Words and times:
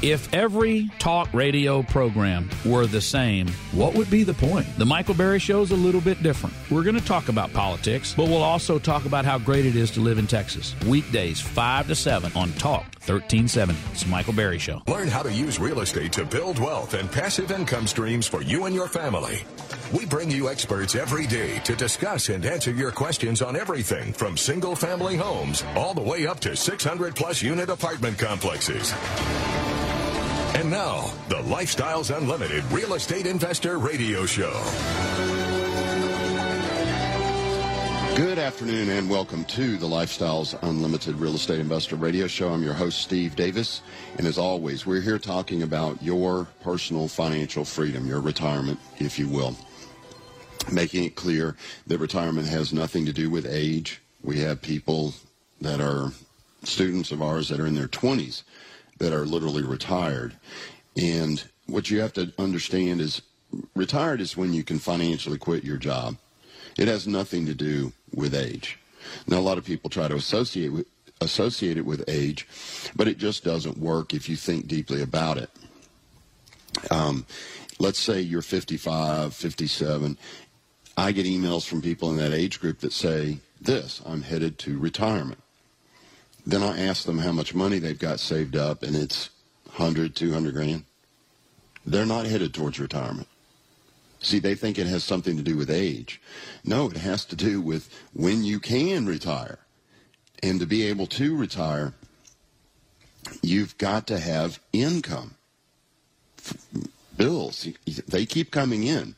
If 0.00 0.34
every 0.34 0.90
talk 0.98 1.32
radio 1.32 1.84
program 1.84 2.50
were 2.66 2.86
the 2.88 3.00
same, 3.00 3.46
what 3.70 3.94
would 3.94 4.10
be 4.10 4.24
the 4.24 4.34
point? 4.34 4.66
The 4.76 4.84
Michael 4.84 5.14
Berry 5.14 5.38
Show 5.38 5.62
is 5.62 5.70
a 5.70 5.76
little 5.76 6.00
bit 6.00 6.20
different. 6.24 6.56
We're 6.72 6.82
going 6.82 6.98
to 6.98 7.04
talk 7.04 7.28
about 7.28 7.52
politics, 7.52 8.12
but 8.16 8.24
we'll 8.26 8.42
also 8.42 8.80
talk 8.80 9.04
about 9.04 9.24
how 9.24 9.38
great 9.38 9.64
it 9.64 9.76
is 9.76 9.92
to 9.92 10.00
live 10.00 10.18
in 10.18 10.26
Texas. 10.26 10.74
Weekdays, 10.88 11.40
5 11.40 11.86
to 11.86 11.94
7 11.94 12.32
on 12.34 12.52
Talk 12.54 12.82
1370. 13.06 13.78
It's 13.92 14.04
Michael 14.04 14.32
Berry 14.32 14.58
Show. 14.58 14.82
Learn 14.88 15.06
how 15.06 15.22
to 15.22 15.32
use 15.32 15.60
real 15.60 15.78
estate 15.82 16.12
to 16.14 16.24
build 16.24 16.58
wealth 16.58 16.94
and 16.94 17.10
passive 17.10 17.52
income 17.52 17.86
streams 17.86 18.26
for 18.26 18.42
you 18.42 18.64
and 18.64 18.74
your 18.74 18.88
family. 18.88 19.42
We 19.96 20.04
bring 20.04 20.32
you 20.32 20.48
experts 20.48 20.96
every 20.96 21.28
day 21.28 21.60
to 21.60 21.76
discuss 21.76 22.28
and 22.28 22.44
answer 22.44 22.72
your 22.72 22.90
questions 22.90 23.40
on 23.40 23.54
everything 23.54 24.12
from 24.12 24.36
single 24.36 24.74
family 24.74 25.14
homes 25.14 25.62
all 25.76 25.94
the 25.94 26.02
way 26.02 26.26
up 26.26 26.40
to 26.40 26.56
600 26.56 27.14
plus 27.14 27.40
unit 27.40 27.68
apartment 27.70 28.18
complexes. 28.18 28.92
And 30.54 30.70
now, 30.70 31.10
the 31.30 31.36
Lifestyles 31.36 32.14
Unlimited 32.14 32.62
Real 32.64 32.92
Estate 32.92 33.26
Investor 33.26 33.78
Radio 33.78 34.26
Show. 34.26 34.52
Good 38.16 38.38
afternoon 38.38 38.90
and 38.90 39.08
welcome 39.08 39.46
to 39.46 39.78
the 39.78 39.86
Lifestyles 39.86 40.56
Unlimited 40.62 41.16
Real 41.16 41.36
Estate 41.36 41.58
Investor 41.58 41.96
Radio 41.96 42.26
Show. 42.26 42.50
I'm 42.50 42.62
your 42.62 42.74
host, 42.74 43.00
Steve 43.00 43.34
Davis. 43.34 43.80
And 44.18 44.26
as 44.26 44.36
always, 44.36 44.84
we're 44.84 45.00
here 45.00 45.18
talking 45.18 45.62
about 45.62 46.02
your 46.02 46.46
personal 46.60 47.08
financial 47.08 47.64
freedom, 47.64 48.06
your 48.06 48.20
retirement, 48.20 48.78
if 48.98 49.18
you 49.18 49.28
will. 49.28 49.56
Making 50.70 51.04
it 51.04 51.16
clear 51.16 51.56
that 51.86 51.98
retirement 51.98 52.46
has 52.48 52.74
nothing 52.74 53.06
to 53.06 53.12
do 53.14 53.30
with 53.30 53.46
age. 53.46 54.02
We 54.22 54.40
have 54.40 54.60
people 54.60 55.14
that 55.62 55.80
are 55.80 56.12
students 56.62 57.10
of 57.10 57.22
ours 57.22 57.48
that 57.48 57.58
are 57.58 57.66
in 57.66 57.74
their 57.74 57.88
20s 57.88 58.42
that 58.98 59.12
are 59.12 59.24
literally 59.24 59.62
retired. 59.62 60.36
And 60.96 61.42
what 61.66 61.90
you 61.90 62.00
have 62.00 62.12
to 62.14 62.32
understand 62.38 63.00
is 63.00 63.22
retired 63.74 64.20
is 64.20 64.36
when 64.36 64.52
you 64.52 64.64
can 64.64 64.78
financially 64.78 65.38
quit 65.38 65.64
your 65.64 65.76
job. 65.76 66.16
It 66.78 66.88
has 66.88 67.06
nothing 67.06 67.46
to 67.46 67.54
do 67.54 67.92
with 68.14 68.34
age. 68.34 68.78
Now, 69.26 69.38
a 69.38 69.40
lot 69.40 69.58
of 69.58 69.64
people 69.64 69.90
try 69.90 70.08
to 70.08 70.14
associate 70.14 70.86
associate 71.20 71.76
it 71.76 71.86
with 71.86 72.02
age, 72.08 72.48
but 72.96 73.06
it 73.06 73.16
just 73.16 73.44
doesn't 73.44 73.78
work 73.78 74.12
if 74.12 74.28
you 74.28 74.34
think 74.34 74.66
deeply 74.66 75.00
about 75.00 75.38
it. 75.38 75.50
Um, 76.90 77.26
let's 77.78 77.98
say 77.98 78.20
you're 78.20 78.42
55, 78.42 79.34
57. 79.34 80.18
I 80.96 81.12
get 81.12 81.26
emails 81.26 81.66
from 81.66 81.80
people 81.80 82.10
in 82.10 82.16
that 82.16 82.32
age 82.32 82.60
group 82.60 82.80
that 82.80 82.92
say 82.92 83.38
this 83.60 84.02
I'm 84.04 84.22
headed 84.22 84.58
to 84.60 84.78
retirement. 84.78 85.41
Then 86.46 86.62
I 86.62 86.80
ask 86.80 87.04
them 87.04 87.18
how 87.18 87.32
much 87.32 87.54
money 87.54 87.78
they've 87.78 87.98
got 87.98 88.20
saved 88.20 88.56
up, 88.56 88.82
and 88.82 88.96
it's 88.96 89.30
100, 89.76 90.16
200 90.16 90.54
grand. 90.54 90.84
They're 91.86 92.06
not 92.06 92.26
headed 92.26 92.52
towards 92.52 92.80
retirement. 92.80 93.28
See, 94.20 94.38
they 94.38 94.54
think 94.54 94.78
it 94.78 94.86
has 94.86 95.02
something 95.02 95.36
to 95.36 95.42
do 95.42 95.56
with 95.56 95.70
age. 95.70 96.20
No, 96.64 96.88
it 96.88 96.96
has 96.96 97.24
to 97.26 97.36
do 97.36 97.60
with 97.60 97.92
when 98.12 98.44
you 98.44 98.60
can 98.60 99.06
retire. 99.06 99.58
And 100.42 100.60
to 100.60 100.66
be 100.66 100.84
able 100.84 101.06
to 101.08 101.36
retire, 101.36 101.94
you've 103.42 103.76
got 103.78 104.06
to 104.08 104.18
have 104.18 104.60
income. 104.72 105.34
Bills, 107.16 107.68
they 108.08 108.26
keep 108.26 108.50
coming 108.50 108.84
in. 108.84 109.16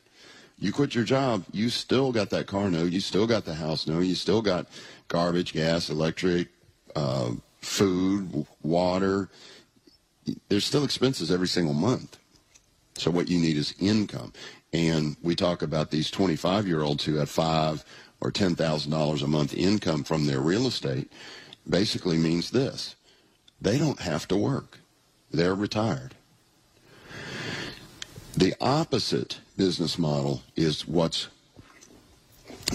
You 0.57 0.71
quit 0.71 0.95
your 0.95 1.03
job, 1.03 1.43
you 1.51 1.69
still 1.69 2.11
got 2.11 2.29
that 2.29 2.47
car 2.47 2.69
note, 2.69 2.91
you 2.91 2.99
still 2.99 3.27
got 3.27 3.45
the 3.45 3.55
house 3.55 3.87
note, 3.87 4.01
you 4.01 4.15
still 4.15 4.41
got 4.41 4.67
garbage, 5.07 5.53
gas, 5.53 5.89
electric, 5.89 6.47
uh, 6.95 7.31
food, 7.61 8.45
water. 8.63 9.29
There's 10.49 10.65
still 10.65 10.83
expenses 10.83 11.31
every 11.31 11.47
single 11.47 11.73
month. 11.73 12.17
So 12.97 13.11
what 13.11 13.29
you 13.29 13.39
need 13.39 13.57
is 13.57 13.75
income. 13.79 14.33
And 14.73 15.15
we 15.21 15.35
talk 15.35 15.61
about 15.61 15.91
these 15.91 16.09
25 16.09 16.67
year 16.67 16.81
olds 16.81 17.03
who 17.03 17.15
have 17.15 17.29
five 17.29 17.83
or 18.21 18.31
$10,000 18.31 19.23
a 19.23 19.27
month 19.27 19.53
income 19.53 20.03
from 20.03 20.25
their 20.25 20.39
real 20.39 20.67
estate 20.67 21.11
basically 21.67 22.17
means 22.17 22.51
this. 22.51 22.95
They 23.61 23.77
don't 23.77 23.99
have 23.99 24.27
to 24.29 24.37
work. 24.37 24.79
They're 25.31 25.55
retired. 25.55 26.15
The 28.37 28.53
opposite 28.59 29.39
business 29.57 29.97
model 29.97 30.43
is 30.55 30.87
what's 30.87 31.27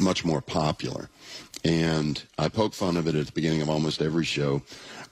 much 0.00 0.24
more 0.24 0.40
popular. 0.40 1.08
And 1.64 2.22
I 2.38 2.48
poke 2.48 2.72
fun 2.74 2.96
of 2.96 3.06
it 3.06 3.14
at 3.14 3.26
the 3.26 3.32
beginning 3.32 3.62
of 3.62 3.68
almost 3.68 4.00
every 4.00 4.24
show 4.24 4.62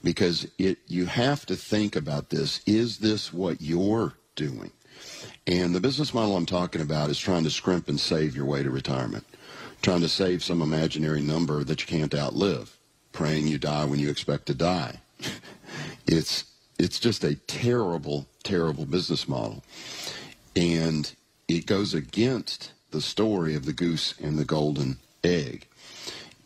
because 0.02 0.46
it 0.58 0.78
you 0.86 1.06
have 1.06 1.44
to 1.46 1.56
think 1.56 1.96
about 1.96 2.30
this. 2.30 2.60
Is 2.66 2.98
this 2.98 3.32
what 3.32 3.60
you're 3.60 4.14
doing? 4.34 4.70
And 5.46 5.74
the 5.74 5.80
business 5.80 6.14
model 6.14 6.36
I'm 6.36 6.46
talking 6.46 6.80
about 6.80 7.10
is 7.10 7.18
trying 7.18 7.44
to 7.44 7.50
scrimp 7.50 7.88
and 7.88 7.98
save 7.98 8.36
your 8.36 8.44
way 8.44 8.62
to 8.62 8.70
retirement, 8.70 9.24
trying 9.82 10.00
to 10.00 10.08
save 10.08 10.42
some 10.42 10.62
imaginary 10.62 11.20
number 11.20 11.64
that 11.64 11.80
you 11.80 11.86
can't 11.86 12.14
outlive, 12.14 12.76
praying 13.12 13.46
you 13.46 13.58
die 13.58 13.84
when 13.84 13.98
you 13.98 14.10
expect 14.10 14.46
to 14.46 14.54
die. 14.54 15.00
it's 16.06 16.44
it's 16.78 17.00
just 17.00 17.24
a 17.24 17.34
terrible, 17.34 18.26
terrible 18.42 18.86
business 18.86 19.28
model. 19.28 19.64
And 20.54 21.12
it 21.48 21.66
goes 21.66 21.92
against 21.92 22.72
the 22.90 23.00
story 23.00 23.54
of 23.54 23.66
the 23.66 23.72
goose 23.72 24.14
and 24.22 24.38
the 24.38 24.44
golden 24.44 24.98
egg 25.22 25.67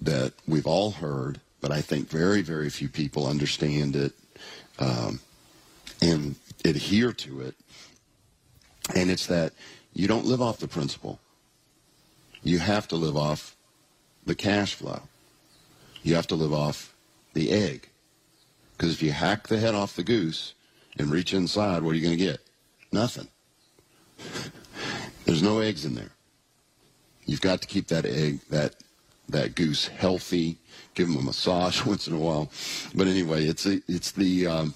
that 0.05 0.33
we've 0.47 0.67
all 0.67 0.93
heard, 0.93 1.41
but 1.61 1.71
I 1.71 1.81
think 1.81 2.09
very, 2.09 2.43
very 2.43 2.71
few 2.71 2.89
people 2.89 3.27
understand 3.27 3.95
it 3.95 4.13
um, 4.79 5.21
and 6.01 6.35
adhere 6.65 7.13
to 7.13 7.41
it. 7.43 7.55
And 8.95 9.11
it's 9.11 9.27
that 9.27 9.53
you 9.93 10.09
don't 10.09 10.27
live 10.27 10.43
off 10.43 10.59
the 10.59 10.69
principal. 10.69 11.21
You 12.43 12.59
have 12.59 12.89
to 12.89 12.97
live 12.97 13.17
off 13.17 13.57
the 14.27 14.35
cash 14.35 14.75
flow. 14.75 15.03
You 16.03 16.17
have 16.17 16.27
to 16.29 16.34
live 16.34 16.53
off 16.53 16.95
the 17.34 17.51
egg. 17.51 17.89
Because 18.77 18.93
if 18.93 19.03
you 19.03 19.13
hack 19.13 19.47
the 19.47 19.59
head 19.59 19.75
off 19.75 19.95
the 19.95 20.03
goose 20.03 20.55
and 20.99 21.11
reach 21.11 21.33
inside, 21.33 21.83
what 21.83 21.93
are 21.93 21.95
you 21.95 22.03
going 22.03 22.19
to 22.19 22.25
get? 22.25 22.41
Nothing. 22.91 23.29
There's 25.25 25.43
no 25.43 25.61
eggs 25.61 25.84
in 25.84 25.95
there. 25.95 26.11
You've 27.25 27.41
got 27.41 27.63
to 27.63 27.69
keep 27.69 27.87
that 27.89 28.05
egg, 28.05 28.41
that 28.51 28.75
that 29.32 29.54
goose 29.54 29.88
healthy. 29.88 30.59
Give 30.94 31.09
them 31.09 31.16
a 31.16 31.22
massage 31.22 31.84
once 31.87 32.06
in 32.06 32.15
a 32.15 32.19
while. 32.19 32.50
But 32.94 33.06
anyway, 33.06 33.47
it's 33.47 33.66
a, 33.66 33.81
it's 33.88 34.12
the 34.12 34.47
um, 34.47 34.75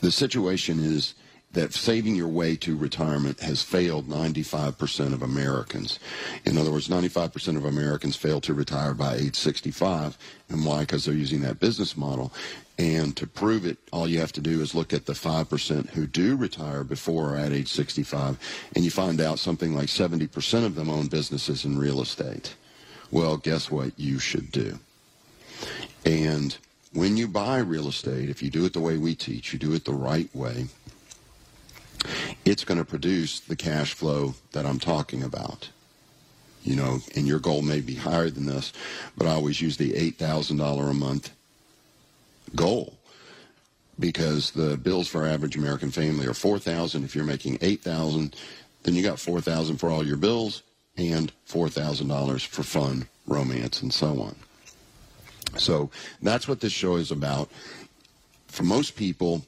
the 0.00 0.10
situation 0.10 0.80
is 0.80 1.14
that 1.54 1.72
saving 1.72 2.16
your 2.16 2.28
way 2.28 2.56
to 2.56 2.76
retirement 2.76 3.40
has 3.40 3.62
failed 3.62 4.08
95% 4.08 5.12
of 5.12 5.22
Americans. 5.22 5.98
In 6.44 6.58
other 6.58 6.70
words, 6.70 6.88
95% 6.88 7.56
of 7.56 7.64
Americans 7.64 8.16
fail 8.16 8.40
to 8.40 8.52
retire 8.52 8.92
by 8.92 9.14
age 9.14 9.36
65. 9.36 10.18
And 10.48 10.66
why? 10.66 10.80
Because 10.80 11.04
they're 11.04 11.14
using 11.14 11.40
that 11.42 11.60
business 11.60 11.96
model. 11.96 12.32
And 12.76 13.16
to 13.16 13.26
prove 13.26 13.64
it, 13.66 13.78
all 13.92 14.08
you 14.08 14.18
have 14.18 14.32
to 14.32 14.40
do 14.40 14.60
is 14.60 14.74
look 14.74 14.92
at 14.92 15.06
the 15.06 15.12
5% 15.12 15.90
who 15.90 16.06
do 16.06 16.36
retire 16.36 16.82
before 16.82 17.34
or 17.34 17.36
at 17.36 17.52
age 17.52 17.68
65, 17.68 18.36
and 18.74 18.84
you 18.84 18.90
find 18.90 19.20
out 19.20 19.38
something 19.38 19.74
like 19.74 19.86
70% 19.86 20.64
of 20.64 20.74
them 20.74 20.90
own 20.90 21.06
businesses 21.06 21.64
in 21.64 21.78
real 21.78 22.02
estate. 22.02 22.56
Well, 23.12 23.36
guess 23.36 23.70
what 23.70 23.92
you 23.96 24.18
should 24.18 24.50
do? 24.50 24.80
And 26.04 26.56
when 26.92 27.16
you 27.16 27.28
buy 27.28 27.58
real 27.58 27.86
estate, 27.86 28.28
if 28.28 28.42
you 28.42 28.50
do 28.50 28.64
it 28.64 28.72
the 28.72 28.80
way 28.80 28.96
we 28.96 29.14
teach, 29.14 29.52
you 29.52 29.58
do 29.58 29.72
it 29.74 29.84
the 29.84 29.92
right 29.92 30.34
way, 30.34 30.66
it's 32.44 32.64
going 32.64 32.78
to 32.78 32.84
produce 32.84 33.38
the 33.38 33.56
cash 33.56 33.94
flow 33.94 34.34
that 34.52 34.66
I'm 34.66 34.80
talking 34.80 35.22
about. 35.22 35.70
You 36.64 36.76
know, 36.76 36.98
and 37.14 37.26
your 37.26 37.38
goal 37.38 37.62
may 37.62 37.80
be 37.80 37.94
higher 37.94 38.30
than 38.30 38.46
this, 38.46 38.72
but 39.16 39.26
I 39.26 39.32
always 39.32 39.60
use 39.60 39.76
the 39.76 39.92
$8,000 39.92 40.90
a 40.90 40.94
month 40.94 41.30
goal 42.54 42.98
because 43.98 44.50
the 44.52 44.76
bills 44.76 45.08
for 45.08 45.26
average 45.26 45.56
American 45.56 45.90
family 45.90 46.26
are 46.26 46.34
4000 46.34 47.04
if 47.04 47.14
you're 47.14 47.24
making 47.24 47.58
8000 47.60 48.34
then 48.82 48.94
you 48.94 49.02
got 49.02 49.18
4000 49.18 49.78
for 49.78 49.90
all 49.90 50.06
your 50.06 50.16
bills 50.16 50.62
and 50.96 51.32
$4,000 51.48 52.46
for 52.46 52.62
fun, 52.62 53.08
romance, 53.26 53.82
and 53.82 53.92
so 53.92 54.20
on. 54.20 54.36
So 55.58 55.90
that's 56.22 56.46
what 56.46 56.60
this 56.60 56.72
show 56.72 56.96
is 56.96 57.10
about. 57.10 57.50
for 58.54 58.62
most 58.62 58.94
people, 58.94 59.44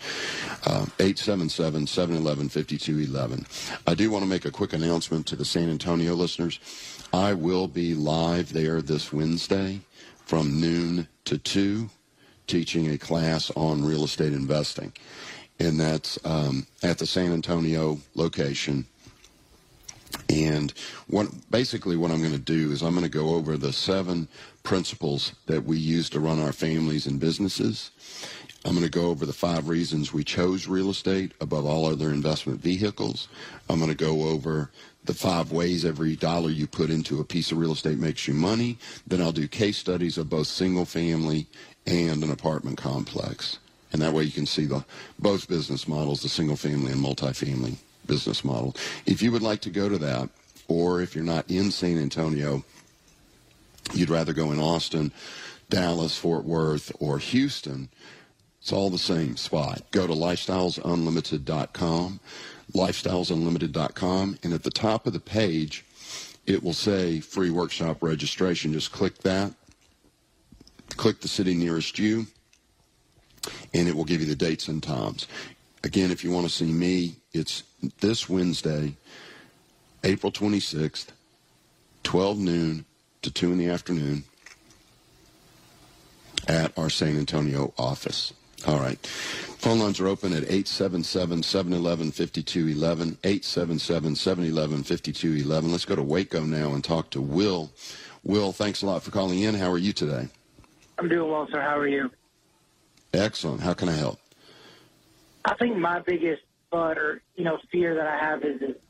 Uh, 0.64 0.86
877-711-5211. 0.98 3.78
I 3.86 3.94
do 3.94 4.10
want 4.10 4.22
to 4.22 4.28
make 4.28 4.44
a 4.44 4.50
quick 4.50 4.72
announcement 4.72 5.26
to 5.26 5.36
the 5.36 5.44
San 5.44 5.68
Antonio 5.68 6.14
listeners. 6.14 6.58
I 7.12 7.34
will 7.34 7.68
be 7.68 7.94
live 7.94 8.52
there 8.52 8.80
this 8.80 9.12
Wednesday 9.12 9.80
from 10.24 10.60
noon 10.60 11.08
to 11.24 11.38
2 11.38 11.90
teaching 12.46 12.90
a 12.90 12.98
class 12.98 13.50
on 13.56 13.84
real 13.84 14.04
estate 14.04 14.32
investing. 14.32 14.92
And 15.60 15.80
that's 15.80 16.18
um, 16.24 16.68
at 16.82 16.98
the 16.98 17.06
San 17.06 17.32
Antonio 17.32 17.98
location 18.14 18.86
and 20.28 20.72
what 21.06 21.28
basically 21.50 21.96
what 21.96 22.10
I'm 22.10 22.20
going 22.20 22.32
to 22.32 22.38
do 22.38 22.70
is 22.72 22.82
I'm 22.82 22.92
going 22.92 23.04
to 23.04 23.10
go 23.10 23.34
over 23.34 23.56
the 23.56 23.72
seven 23.72 24.28
principles 24.62 25.32
that 25.46 25.64
we 25.64 25.78
use 25.78 26.10
to 26.10 26.20
run 26.20 26.40
our 26.40 26.52
families 26.52 27.06
and 27.06 27.18
businesses. 27.18 27.90
I'm 28.64 28.72
going 28.72 28.84
to 28.84 28.90
go 28.90 29.06
over 29.06 29.24
the 29.24 29.32
five 29.32 29.68
reasons 29.68 30.12
we 30.12 30.24
chose 30.24 30.66
real 30.66 30.90
estate 30.90 31.32
above 31.40 31.64
all 31.64 31.86
other 31.86 32.10
investment 32.10 32.60
vehicles. 32.60 33.28
I'm 33.70 33.78
going 33.78 33.90
to 33.90 33.96
go 33.96 34.24
over 34.28 34.70
the 35.04 35.14
five 35.14 35.52
ways 35.52 35.84
every 35.84 36.16
dollar 36.16 36.50
you 36.50 36.66
put 36.66 36.90
into 36.90 37.20
a 37.20 37.24
piece 37.24 37.50
of 37.50 37.58
real 37.58 37.72
estate 37.72 37.98
makes 37.98 38.28
you 38.28 38.34
money. 38.34 38.76
Then 39.06 39.22
I'll 39.22 39.32
do 39.32 39.48
case 39.48 39.78
studies 39.78 40.18
of 40.18 40.28
both 40.28 40.48
single 40.48 40.84
family 40.84 41.46
and 41.86 42.22
an 42.22 42.30
apartment 42.30 42.76
complex. 42.76 43.58
And 43.92 44.02
that 44.02 44.12
way 44.12 44.24
you 44.24 44.32
can 44.32 44.44
see 44.44 44.66
the 44.66 44.84
both 45.18 45.48
business 45.48 45.88
models, 45.88 46.20
the 46.20 46.28
single 46.28 46.56
family 46.56 46.92
and 46.92 47.02
multifamily 47.02 47.76
business 48.08 48.44
model. 48.44 48.74
If 49.06 49.22
you 49.22 49.30
would 49.30 49.42
like 49.42 49.60
to 49.60 49.70
go 49.70 49.88
to 49.88 49.98
that, 49.98 50.28
or 50.66 51.00
if 51.00 51.14
you're 51.14 51.22
not 51.22 51.48
in 51.48 51.70
San 51.70 51.98
Antonio, 51.98 52.64
you'd 53.94 54.10
rather 54.10 54.32
go 54.32 54.50
in 54.50 54.58
Austin, 54.58 55.12
Dallas, 55.70 56.16
Fort 56.16 56.44
Worth, 56.44 56.90
or 56.98 57.18
Houston, 57.18 57.88
it's 58.60 58.72
all 58.72 58.90
the 58.90 58.98
same 58.98 59.36
spot. 59.36 59.82
Go 59.92 60.06
to 60.06 60.12
lifestylesunlimited.com, 60.12 62.20
lifestylesunlimited.com, 62.74 64.38
and 64.42 64.52
at 64.52 64.62
the 64.62 64.70
top 64.70 65.06
of 65.06 65.12
the 65.12 65.20
page, 65.20 65.84
it 66.46 66.62
will 66.62 66.74
say 66.74 67.20
free 67.20 67.50
workshop 67.50 68.02
registration. 68.02 68.72
Just 68.72 68.92
click 68.92 69.18
that. 69.18 69.52
Click 70.96 71.20
the 71.20 71.28
city 71.28 71.54
nearest 71.54 71.98
you, 71.98 72.26
and 73.72 73.88
it 73.88 73.94
will 73.94 74.04
give 74.04 74.20
you 74.20 74.26
the 74.26 74.34
dates 74.34 74.68
and 74.68 74.82
times. 74.82 75.28
Again, 75.84 76.10
if 76.10 76.24
you 76.24 76.30
want 76.30 76.46
to 76.46 76.52
see 76.52 76.64
me, 76.64 77.16
it's 77.32 77.62
this 78.00 78.28
Wednesday, 78.28 78.96
April 80.04 80.30
26th, 80.32 81.08
12 82.02 82.38
noon 82.38 82.84
to 83.22 83.30
2 83.30 83.52
in 83.52 83.58
the 83.58 83.68
afternoon 83.68 84.24
at 86.46 86.76
our 86.78 86.90
San 86.90 87.18
Antonio 87.18 87.72
office. 87.78 88.32
All 88.66 88.80
right. 88.80 88.98
Phone 89.06 89.78
lines 89.78 90.00
are 90.00 90.08
open 90.08 90.32
at 90.32 90.44
877-711-5211, 90.44 93.16
877-711-5211. 93.16 95.70
Let's 95.70 95.84
go 95.84 95.96
to 95.96 96.02
Waco 96.02 96.44
now 96.44 96.72
and 96.72 96.82
talk 96.82 97.10
to 97.10 97.20
Will. 97.20 97.70
Will, 98.24 98.52
thanks 98.52 98.80
a 98.82 98.86
lot 98.86 99.02
for 99.02 99.10
calling 99.10 99.40
in. 99.40 99.54
How 99.54 99.70
are 99.70 99.78
you 99.78 99.92
today? 99.92 100.28
I'm 100.98 101.08
doing 101.08 101.30
well, 101.30 101.46
sir. 101.52 101.60
How 101.60 101.78
are 101.78 101.86
you? 101.86 102.10
Excellent. 103.12 103.60
How 103.60 103.74
can 103.74 103.88
I 103.88 103.92
help? 103.92 104.18
I 105.44 105.54
think 105.54 105.76
my 105.76 106.00
biggest 106.00 106.42
but 106.70 106.98
or 106.98 107.22
you 107.36 107.44
know 107.44 107.58
fear 107.70 107.94
that 107.94 108.06
I 108.06 108.18
have 108.18 108.42
is 108.42 108.60
that 108.60 108.80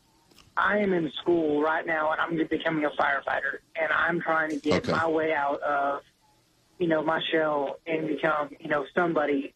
I 0.56 0.78
am 0.78 0.92
in 0.92 1.10
school 1.22 1.62
right 1.62 1.86
now 1.86 2.10
and 2.12 2.20
I'm 2.20 2.36
becoming 2.48 2.84
a 2.84 2.90
firefighter 2.90 3.58
and 3.76 3.92
I'm 3.92 4.20
trying 4.20 4.50
to 4.50 4.56
get 4.56 4.88
okay. 4.88 4.92
my 4.92 5.08
way 5.08 5.32
out 5.32 5.60
of 5.62 6.02
you 6.78 6.88
know 6.88 7.02
my 7.02 7.20
shell 7.30 7.78
and 7.86 8.08
become 8.08 8.50
you 8.60 8.68
know 8.68 8.84
somebody 8.94 9.54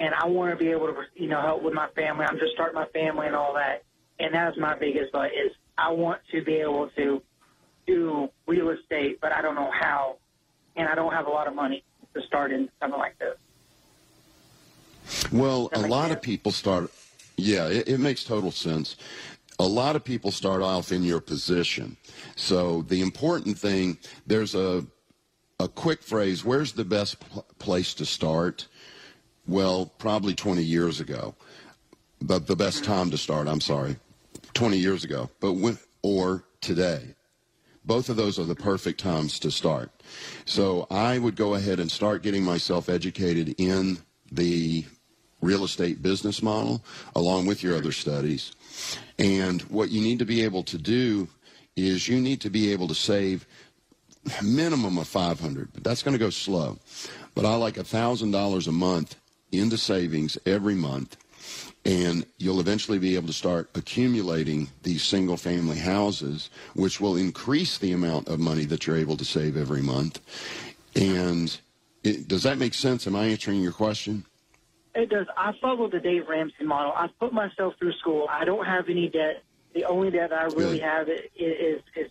and 0.00 0.14
I 0.14 0.26
want 0.26 0.56
to 0.58 0.62
be 0.62 0.70
able 0.70 0.88
to 0.88 0.94
you 1.14 1.28
know 1.28 1.40
help 1.40 1.62
with 1.62 1.74
my 1.74 1.88
family. 1.90 2.24
I'm 2.28 2.38
just 2.38 2.52
starting 2.54 2.74
my 2.74 2.86
family 2.86 3.26
and 3.26 3.36
all 3.36 3.54
that, 3.54 3.84
and 4.18 4.34
that's 4.34 4.56
my 4.58 4.76
biggest 4.76 5.12
but 5.12 5.26
is 5.26 5.52
I 5.76 5.90
want 5.90 6.20
to 6.32 6.42
be 6.42 6.54
able 6.54 6.88
to 6.96 7.22
do 7.86 8.28
real 8.46 8.70
estate, 8.70 9.20
but 9.20 9.32
I 9.32 9.42
don't 9.42 9.54
know 9.54 9.70
how, 9.78 10.16
and 10.76 10.88
I 10.88 10.94
don't 10.94 11.12
have 11.12 11.26
a 11.26 11.30
lot 11.30 11.46
of 11.46 11.54
money 11.54 11.84
to 12.14 12.22
start 12.22 12.50
in 12.52 12.70
something 12.80 12.98
like 12.98 13.18
this. 13.18 13.36
Well, 15.30 15.68
a 15.72 15.80
lot 15.80 16.10
of 16.12 16.22
people 16.22 16.50
start 16.52 16.90
yeah, 17.36 17.68
it, 17.68 17.88
it 17.88 18.00
makes 18.00 18.24
total 18.24 18.50
sense. 18.50 18.96
A 19.58 19.66
lot 19.66 19.94
of 19.96 20.04
people 20.04 20.30
start 20.30 20.62
off 20.62 20.90
in 20.90 21.04
your 21.04 21.20
position. 21.20 21.96
So 22.34 22.82
the 22.82 23.00
important 23.00 23.58
thing, 23.58 23.98
there's 24.26 24.54
a 24.54 24.84
a 25.60 25.68
quick 25.68 26.02
phrase, 26.02 26.44
where's 26.44 26.72
the 26.72 26.84
best 26.84 27.20
pl- 27.20 27.46
place 27.58 27.94
to 27.94 28.04
start? 28.04 28.66
Well, 29.46 29.86
probably 29.98 30.34
20 30.34 30.62
years 30.62 31.00
ago. 31.00 31.36
But 32.20 32.46
the 32.46 32.56
best 32.56 32.84
time 32.84 33.10
to 33.12 33.18
start, 33.18 33.46
I'm 33.46 33.60
sorry, 33.60 33.96
20 34.54 34.76
years 34.78 35.04
ago. 35.04 35.30
But 35.40 35.52
when, 35.52 35.78
or 36.02 36.44
today. 36.60 37.14
Both 37.84 38.08
of 38.08 38.16
those 38.16 38.38
are 38.38 38.44
the 38.44 38.54
perfect 38.54 39.00
times 39.00 39.38
to 39.40 39.50
start. 39.50 39.90
So 40.44 40.86
I 40.90 41.18
would 41.18 41.36
go 41.36 41.54
ahead 41.54 41.80
and 41.80 41.90
start 41.90 42.22
getting 42.22 42.42
myself 42.42 42.88
educated 42.88 43.54
in 43.58 43.98
the 44.32 44.86
real 45.44 45.64
estate 45.64 46.02
business 46.02 46.42
model 46.42 46.82
along 47.14 47.46
with 47.46 47.62
your 47.62 47.76
other 47.76 47.92
studies. 47.92 48.52
And 49.18 49.62
what 49.62 49.90
you 49.90 50.00
need 50.00 50.18
to 50.18 50.24
be 50.24 50.42
able 50.42 50.62
to 50.64 50.78
do 50.78 51.28
is 51.76 52.08
you 52.08 52.20
need 52.20 52.40
to 52.40 52.50
be 52.50 52.72
able 52.72 52.88
to 52.88 52.94
save 52.94 53.46
minimum 54.42 54.98
of 54.98 55.06
500, 55.06 55.68
but 55.74 55.84
that's 55.84 56.02
going 56.02 56.14
to 56.14 56.18
go 56.18 56.30
slow. 56.30 56.78
But 57.34 57.44
I 57.44 57.56
like 57.56 57.74
$1,000 57.74 58.66
a 58.66 58.72
month 58.72 59.16
into 59.52 59.76
savings 59.76 60.38
every 60.46 60.74
month. 60.74 61.16
And 61.84 62.24
you'll 62.38 62.60
eventually 62.60 62.98
be 62.98 63.14
able 63.14 63.26
to 63.26 63.34
start 63.34 63.68
accumulating 63.74 64.68
these 64.82 65.02
single 65.02 65.36
family 65.36 65.78
houses, 65.78 66.48
which 66.74 67.00
will 67.00 67.16
increase 67.16 67.76
the 67.76 67.92
amount 67.92 68.28
of 68.28 68.40
money 68.40 68.64
that 68.66 68.86
you're 68.86 68.96
able 68.96 69.18
to 69.18 69.24
save 69.24 69.56
every 69.58 69.82
month. 69.82 70.20
And 70.96 71.54
it, 72.02 72.26
does 72.26 72.44
that 72.44 72.56
make 72.56 72.72
sense? 72.72 73.06
Am 73.06 73.14
I 73.14 73.26
answering 73.26 73.60
your 73.60 73.72
question? 73.72 74.24
It 74.94 75.10
does. 75.10 75.26
I 75.36 75.52
follow 75.60 75.88
the 75.88 75.98
Dave 75.98 76.28
Ramsey 76.28 76.64
model. 76.64 76.92
I 76.94 77.08
put 77.18 77.32
myself 77.32 77.74
through 77.78 77.92
school. 77.94 78.26
I 78.30 78.44
don't 78.44 78.64
have 78.64 78.88
any 78.88 79.08
debt. 79.08 79.42
The 79.74 79.84
only 79.84 80.10
debt 80.10 80.32
I 80.32 80.44
really 80.44 80.78
Good. 80.78 80.82
have 80.82 81.08
is, 81.08 81.20
is 81.36 81.82
is 81.96 82.10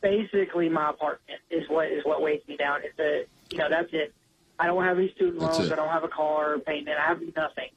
basically 0.00 0.70
my 0.70 0.90
apartment 0.90 1.40
is 1.50 1.68
what 1.68 1.88
is 1.88 2.04
what 2.04 2.22
weighs 2.22 2.40
me 2.48 2.56
down. 2.56 2.80
It's 2.82 2.98
a 2.98 3.26
you 3.54 3.58
know 3.58 3.68
that's 3.68 3.92
it. 3.92 4.14
I 4.58 4.66
don't 4.66 4.82
have 4.82 4.96
any 4.98 5.12
student 5.14 5.38
loans. 5.38 5.70
I 5.70 5.76
don't 5.76 5.90
have 5.90 6.04
a 6.04 6.08
car 6.08 6.58
payment. 6.58 6.96
I 6.98 7.06
have 7.08 7.20
nothing. 7.36 7.70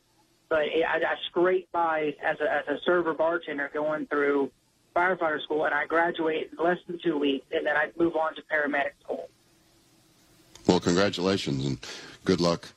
But 0.48 0.64
it, 0.64 0.84
I, 0.86 0.98
I 0.98 1.16
scrape 1.30 1.70
by 1.74 2.16
as 2.24 2.40
a 2.40 2.52
as 2.52 2.68
a 2.70 2.78
server 2.86 3.14
bartender 3.14 3.70
going 3.74 4.06
through 4.06 4.50
firefighter 4.96 5.42
school, 5.44 5.66
and 5.66 5.74
I 5.74 5.86
graduate 5.86 6.52
in 6.52 6.64
less 6.64 6.78
than 6.88 7.00
two 7.04 7.18
weeks, 7.18 7.46
and 7.52 7.66
then 7.66 7.76
I 7.76 7.90
move 7.98 8.16
on 8.16 8.36
to 8.36 8.42
paramedic 8.44 8.92
school. 9.04 9.30
Well, 10.68 10.80
congratulations 10.80 11.66
and 11.66 11.78
good 12.24 12.40
luck. 12.40 12.70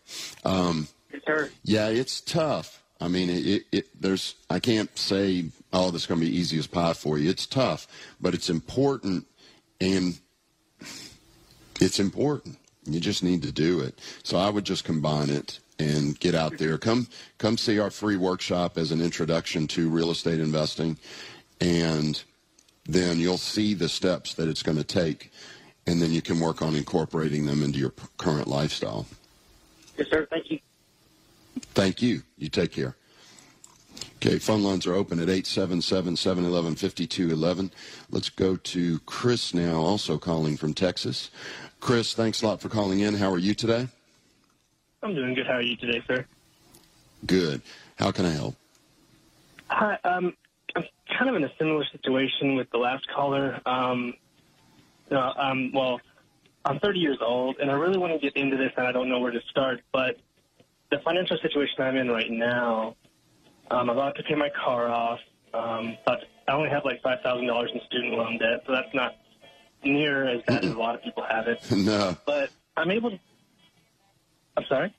Um, 0.44 0.88
yes. 1.26 1.50
Yeah, 1.62 1.88
it's 1.88 2.21
tough. 2.21 2.83
I 3.00 3.09
mean, 3.09 3.28
it, 3.28 3.64
it, 3.73 4.00
there's 4.00 4.35
I 4.49 4.61
can't 4.61 4.97
say, 4.99 5.47
oh, 5.73 5.90
this 5.90 6.02
is 6.02 6.06
going 6.06 6.21
to 6.21 6.26
be 6.26 6.37
easy 6.37 6.59
as 6.59 6.66
pie 6.66 6.94
for 6.94 7.18
you. 7.18 7.28
It's 7.28 7.47
tough, 7.47 7.87
but 8.21 8.35
it's 8.35 8.49
important, 8.49 9.26
and 9.80 10.18
it's 11.80 11.99
important. 11.99 12.59
You 12.87 13.00
just 13.00 13.23
need 13.23 13.42
to 13.42 13.52
do 13.52 13.80
it. 13.80 13.99
So 14.23 14.38
I 14.38 14.50
would 14.50 14.64
just 14.64 14.85
combine 14.85 15.30
it 15.30 15.59
and 15.78 16.18
get 16.21 16.35
out 16.35 16.59
there. 16.59 16.78
Come 16.78 17.09
come 17.38 17.59
see 17.59 17.78
our 17.78 17.90
free 17.90 18.16
workshop 18.16 18.78
as 18.78 18.92
an 18.92 19.00
introduction 19.00 19.66
to 19.68 19.88
real 19.88 20.11
estate 20.11 20.40
investing, 20.40 20.97
and 21.61 22.23
then 22.87 23.18
you'll 23.18 23.38
see 23.38 23.75
the 23.75 23.88
steps 23.88 24.35
that 24.35 24.49
it's 24.49 24.62
going 24.62 24.78
to 24.78 24.85
take, 24.85 25.33
and 25.87 26.00
then 26.00 26.12
you 26.12 26.23
can 26.23 26.40
work 26.40 26.62
on 26.62 26.75
incorporating 26.75 27.47
them 27.47 27.62
into 27.62 27.78
your 27.78 27.92
current 28.18 28.47
lifestyle. 28.47 29.06
Yes, 29.97 30.09
sir. 30.11 30.26
Thank 30.30 30.50
you. 30.50 30.59
Thank 31.75 32.02
you. 32.02 32.23
You 32.38 32.49
take 32.49 32.73
care. 32.73 32.97
Okay, 34.16 34.38
phone 34.38 34.62
lines 34.62 34.87
are 34.87 34.95
open 34.95 35.19
at 35.21 35.28
877-711-5211. 35.28 37.71
Let's 38.11 38.31
go 38.31 38.57
to 38.57 38.99
Chris 39.00 39.52
now, 39.52 39.81
also 39.81 40.16
calling 40.16 40.57
from 40.57 40.73
Texas. 40.73 41.31
Chris, 41.81 42.14
thanks 42.14 42.40
a 42.43 42.47
lot 42.47 42.62
for 42.62 42.71
calling 42.71 43.00
in. 43.00 43.14
How 43.14 43.31
are 43.31 43.38
you 43.38 43.54
today? 43.54 43.88
I'm 45.02 45.14
doing 45.14 45.35
good. 45.35 45.47
How 45.47 45.54
are 45.54 45.62
you 45.62 45.76
today, 45.76 46.02
sir? 46.07 46.25
Good. 47.26 47.61
How 47.97 48.12
can 48.12 48.25
I 48.25 48.31
help? 48.31 48.54
Hi. 49.69 49.99
Um, 50.04 50.35
I'm 50.75 50.85
kind 51.19 51.28
of 51.28 51.37
in 51.37 51.45
a 51.45 51.52
similar 51.59 51.85
situation 51.93 52.57
with 52.57 52.71
the 52.71 52.78
last 52.78 53.07
caller. 53.14 53.61
Um, 53.66 54.14
uh, 55.11 55.33
um, 55.37 55.71
well, 55.73 56.00
I'm 56.64 56.78
30 56.78 56.99
years 56.99 57.19
old, 57.21 57.59
and 57.61 57.71
I 57.71 57.75
really 57.75 57.99
want 57.99 58.14
to 58.14 58.19
get 58.19 58.35
into 58.37 58.57
this, 58.57 58.73
and 58.78 58.87
I 58.87 58.93
don't 58.93 59.11
know 59.11 59.19
where 59.19 59.33
to 59.33 59.43
start. 59.50 59.83
But 59.93 60.16
the 60.91 60.99
financial 61.05 61.37
situation 61.38 61.76
I'm 61.81 61.97
in 61.97 62.09
right 62.09 62.31
now, 62.31 62.97
um, 63.71 63.91
I'm 63.91 63.91
about 63.91 64.17
to 64.17 64.23
pay 64.23 64.35
my 64.35 64.50
car 64.50 64.88
off, 64.88 65.21
um, 65.53 65.97
but 66.07 66.21
I 66.49 66.53
only 66.53 66.71
have 66.71 66.85
like 66.85 67.03
$5,000 67.03 67.75
in 67.75 67.81
student 67.87 68.14
loan 68.14 68.38
debt, 68.38 68.62
so 68.67 68.73
that's 68.73 68.95
not 68.95 69.17
near 69.85 70.29
as 70.29 70.43
bad 70.47 70.64
as 70.64 70.71
a 70.71 70.79
lot 70.79 70.95
of 70.95 71.03
people 71.03 71.25
have 71.29 71.49
it. 71.49 71.59
no. 71.71 72.17
But 72.26 72.50
I'm 72.76 72.91
able 72.91 73.11
to. 73.11 73.19
I'm 74.57 74.64
sorry? 74.69 74.95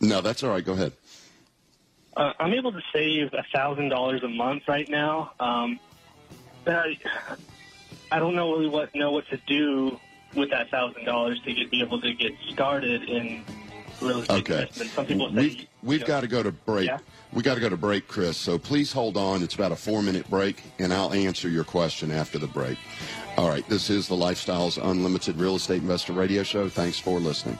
No, 0.00 0.20
that's 0.20 0.42
all 0.42 0.50
right. 0.50 0.64
Go 0.64 0.72
ahead. 0.74 0.92
Uh, 2.16 2.32
I'm 2.38 2.52
able 2.52 2.72
to 2.72 2.80
save 2.92 3.32
a 3.32 3.44
thousand 3.54 3.88
dollars 3.88 4.22
a 4.22 4.28
month 4.28 4.64
right 4.68 4.88
now. 4.88 5.32
Um, 5.40 5.80
but 6.64 6.74
I, 6.76 6.98
I 8.12 8.18
don't 8.18 8.34
know 8.34 8.52
really 8.52 8.68
what 8.68 8.94
know 8.94 9.10
what 9.10 9.24
to 9.28 9.38
do 9.46 9.98
with 10.34 10.50
that 10.50 10.70
thousand 10.70 11.04
dollars 11.04 11.40
to 11.44 11.54
get 11.54 11.70
be 11.70 11.82
able 11.82 12.00
to 12.00 12.12
get 12.14 12.32
started 12.52 13.02
in 13.08 13.44
real 14.00 14.24
okay. 14.30 14.68
Some 14.72 15.06
people 15.06 15.28
say 15.28 15.34
we've, 15.34 15.66
we've 15.82 15.92
you 15.92 15.98
know, 16.00 16.06
got 16.06 16.20
to 16.20 16.26
go 16.26 16.42
to 16.42 16.52
break. 16.52 16.88
Yeah? 16.88 16.98
We 17.32 17.42
got 17.42 17.54
to 17.54 17.60
go 17.60 17.68
to 17.68 17.76
break, 17.76 18.06
Chris. 18.06 18.36
So 18.36 18.58
please 18.58 18.92
hold 18.92 19.16
on. 19.16 19.42
It's 19.42 19.54
about 19.54 19.72
a 19.72 19.76
four 19.76 20.02
minute 20.02 20.28
break, 20.30 20.62
and 20.78 20.92
I'll 20.92 21.12
answer 21.12 21.48
your 21.48 21.64
question 21.64 22.10
after 22.10 22.38
the 22.38 22.46
break. 22.46 22.78
All 23.36 23.48
right, 23.48 23.68
this 23.68 23.90
is 23.90 24.06
the 24.06 24.14
Lifestyles 24.14 24.78
Unlimited 24.82 25.36
Real 25.36 25.56
Estate 25.56 25.82
Investor 25.82 26.12
Radio 26.12 26.44
Show. 26.44 26.68
Thanks 26.68 26.98
for 27.00 27.18
listening. 27.18 27.58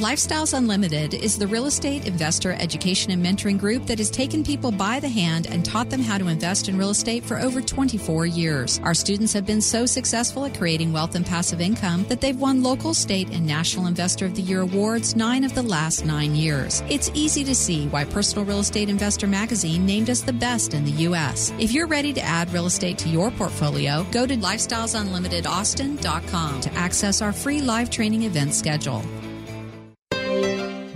Lifestyles 0.00 0.56
Unlimited 0.56 1.12
is 1.12 1.36
the 1.36 1.46
real 1.46 1.66
estate 1.66 2.06
investor 2.06 2.52
education 2.52 3.10
and 3.10 3.22
mentoring 3.22 3.58
group 3.58 3.84
that 3.84 3.98
has 3.98 4.10
taken 4.10 4.42
people 4.42 4.72
by 4.72 4.98
the 4.98 5.10
hand 5.10 5.46
and 5.46 5.62
taught 5.62 5.90
them 5.90 6.00
how 6.00 6.16
to 6.16 6.28
invest 6.28 6.70
in 6.70 6.78
real 6.78 6.88
estate 6.88 7.22
for 7.22 7.38
over 7.38 7.60
24 7.60 8.24
years. 8.24 8.80
Our 8.82 8.94
students 8.94 9.34
have 9.34 9.44
been 9.44 9.60
so 9.60 9.84
successful 9.84 10.46
at 10.46 10.56
creating 10.56 10.94
wealth 10.94 11.16
and 11.16 11.26
passive 11.26 11.60
income 11.60 12.06
that 12.08 12.22
they've 12.22 12.40
won 12.40 12.62
local, 12.62 12.94
state, 12.94 13.28
and 13.28 13.46
national 13.46 13.88
Investor 13.88 14.24
of 14.24 14.34
the 14.34 14.40
Year 14.40 14.62
awards 14.62 15.16
nine 15.16 15.44
of 15.44 15.54
the 15.54 15.60
last 15.60 16.06
nine 16.06 16.34
years. 16.34 16.82
It's 16.88 17.10
easy 17.12 17.44
to 17.44 17.54
see 17.54 17.86
why 17.88 18.06
Personal 18.06 18.46
Real 18.46 18.60
Estate 18.60 18.88
Investor 18.88 19.26
magazine 19.26 19.84
named 19.84 20.08
us 20.08 20.22
the 20.22 20.32
best 20.32 20.72
in 20.72 20.86
the 20.86 20.92
U.S. 20.92 21.52
If 21.58 21.72
you're 21.72 21.86
ready 21.86 22.14
to 22.14 22.22
add 22.22 22.50
real 22.54 22.64
estate 22.64 22.96
to 23.00 23.10
your 23.10 23.30
portfolio, 23.32 24.06
go 24.12 24.26
to 24.26 24.34
lifestylesunlimitedaustin.com 24.34 26.60
to 26.62 26.72
access 26.72 27.20
our 27.20 27.34
free 27.34 27.60
live 27.60 27.90
training 27.90 28.22
event 28.22 28.54
schedule. 28.54 29.04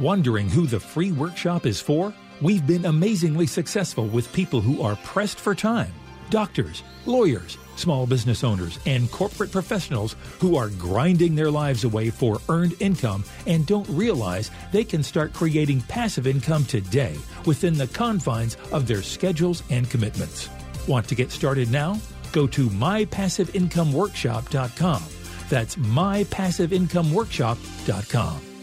Wondering 0.04 0.48
who 0.50 0.66
the 0.66 0.78
free 0.78 1.12
workshop 1.12 1.64
is 1.64 1.80
for? 1.80 2.12
We've 2.42 2.66
been 2.66 2.84
amazingly 2.84 3.46
successful 3.46 4.06
with 4.06 4.30
people 4.34 4.60
who 4.60 4.82
are 4.82 4.96
pressed 4.96 5.40
for 5.40 5.54
time 5.54 5.94
doctors, 6.28 6.82
lawyers, 7.06 7.56
small 7.76 8.06
business 8.06 8.44
owners, 8.44 8.78
and 8.84 9.10
corporate 9.10 9.50
professionals 9.50 10.14
who 10.40 10.56
are 10.56 10.68
grinding 10.68 11.34
their 11.34 11.50
lives 11.50 11.84
away 11.84 12.10
for 12.10 12.38
earned 12.50 12.74
income 12.80 13.24
and 13.46 13.66
don't 13.66 13.88
realize 13.88 14.50
they 14.72 14.84
can 14.84 15.02
start 15.02 15.32
creating 15.32 15.80
passive 15.82 16.26
income 16.26 16.66
today 16.66 17.16
within 17.46 17.72
the 17.72 17.86
confines 17.86 18.58
of 18.72 18.86
their 18.86 19.00
schedules 19.00 19.62
and 19.70 19.88
commitments. 19.88 20.50
Want 20.86 21.08
to 21.08 21.14
get 21.14 21.30
started 21.30 21.70
now? 21.70 21.98
Go 22.30 22.46
to 22.48 22.68
mypassiveincomeworkshop.com. 22.68 25.02
That's 25.48 25.76
mypassiveincomeworkshop.com. 25.76 28.53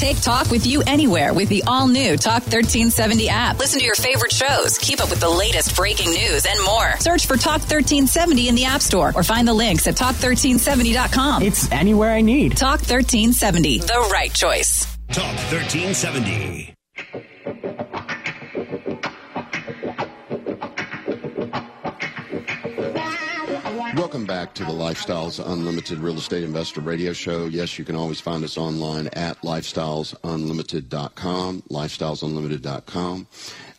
Take 0.00 0.22
talk 0.22 0.50
with 0.50 0.66
you 0.66 0.82
anywhere 0.86 1.34
with 1.34 1.50
the 1.50 1.62
all 1.66 1.86
new 1.86 2.16
Talk 2.16 2.40
1370 2.44 3.28
app. 3.28 3.58
Listen 3.58 3.80
to 3.80 3.84
your 3.84 3.94
favorite 3.94 4.32
shows, 4.32 4.78
keep 4.78 4.98
up 4.98 5.10
with 5.10 5.20
the 5.20 5.28
latest 5.28 5.76
breaking 5.76 6.10
news, 6.10 6.46
and 6.46 6.58
more. 6.64 6.96
Search 7.00 7.26
for 7.26 7.36
Talk 7.36 7.60
1370 7.60 8.48
in 8.48 8.54
the 8.54 8.64
App 8.64 8.80
Store 8.80 9.12
or 9.14 9.22
find 9.22 9.46
the 9.46 9.52
links 9.52 9.86
at 9.86 9.96
talk1370.com. 9.96 11.42
It's 11.42 11.70
anywhere 11.70 12.12
I 12.12 12.22
need. 12.22 12.56
Talk 12.56 12.80
1370, 12.80 13.80
the 13.80 14.08
right 14.10 14.32
choice. 14.32 14.86
Talk 15.08 15.34
1370. 15.52 16.69
Back 24.40 24.54
to 24.54 24.64
the 24.64 24.72
Lifestyles 24.72 25.38
Unlimited 25.52 25.98
Real 25.98 26.16
Estate 26.16 26.42
Investor 26.42 26.80
Radio 26.80 27.12
Show. 27.12 27.44
Yes, 27.44 27.78
you 27.78 27.84
can 27.84 27.94
always 27.94 28.22
find 28.22 28.42
us 28.42 28.56
online 28.56 29.08
at 29.08 29.38
lifestylesunlimited.com, 29.42 31.62
lifestylesunlimited.com. 31.68 33.26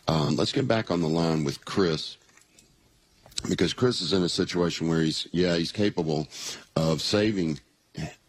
Um, 0.06 0.36
let's 0.36 0.52
get 0.52 0.68
back 0.68 0.92
on 0.92 1.00
the 1.00 1.08
line 1.08 1.42
with 1.42 1.64
Chris 1.64 2.16
because 3.48 3.72
Chris 3.72 4.00
is 4.00 4.12
in 4.12 4.22
a 4.22 4.28
situation 4.28 4.86
where 4.86 5.00
he's, 5.00 5.26
yeah, 5.32 5.56
he's 5.56 5.72
capable 5.72 6.28
of 6.76 7.02
saving 7.02 7.58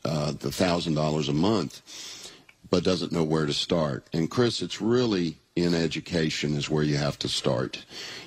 uh, 0.03 0.31
the 0.31 0.49
$1,000 0.49 1.29
a 1.29 1.33
month, 1.33 2.31
but 2.71 2.83
doesn't 2.83 3.11
know 3.11 3.23
where 3.23 3.45
to 3.45 3.53
start. 3.53 4.07
And 4.11 4.27
Chris, 4.27 4.63
it's 4.63 4.81
really 4.81 5.37
in 5.55 5.75
education 5.75 6.55
is 6.55 6.67
where 6.67 6.83
you 6.83 6.97
have 6.97 7.19
to 7.19 7.29
start. 7.29 7.85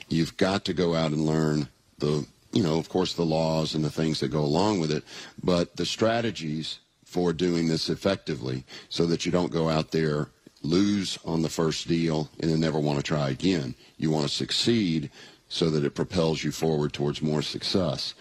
You've 0.08 0.36
got 0.36 0.64
to 0.66 0.72
go 0.72 0.94
out 0.94 1.10
and 1.10 1.26
learn 1.26 1.68
the 1.98 2.24
you 2.52 2.62
know, 2.62 2.78
of 2.78 2.88
course, 2.88 3.14
the 3.14 3.24
laws 3.24 3.74
and 3.74 3.84
the 3.84 3.90
things 3.90 4.20
that 4.20 4.28
go 4.28 4.40
along 4.40 4.80
with 4.80 4.90
it, 4.90 5.04
but 5.42 5.76
the 5.76 5.86
strategies 5.86 6.78
for 7.04 7.32
doing 7.32 7.68
this 7.68 7.88
effectively 7.88 8.64
so 8.88 9.06
that 9.06 9.24
you 9.24 9.32
don't 9.32 9.52
go 9.52 9.68
out 9.68 9.90
there, 9.90 10.28
lose 10.62 11.18
on 11.24 11.42
the 11.42 11.48
first 11.48 11.88
deal, 11.88 12.28
and 12.40 12.50
then 12.50 12.60
never 12.60 12.78
want 12.78 12.98
to 12.98 13.02
try 13.02 13.30
again. 13.30 13.74
You 13.96 14.10
want 14.10 14.28
to 14.28 14.34
succeed 14.34 15.10
so 15.48 15.70
that 15.70 15.84
it 15.84 15.94
propels 15.94 16.42
you 16.42 16.50
forward 16.50 16.92
towards 16.92 17.22
more 17.22 17.42
success. 17.42 18.14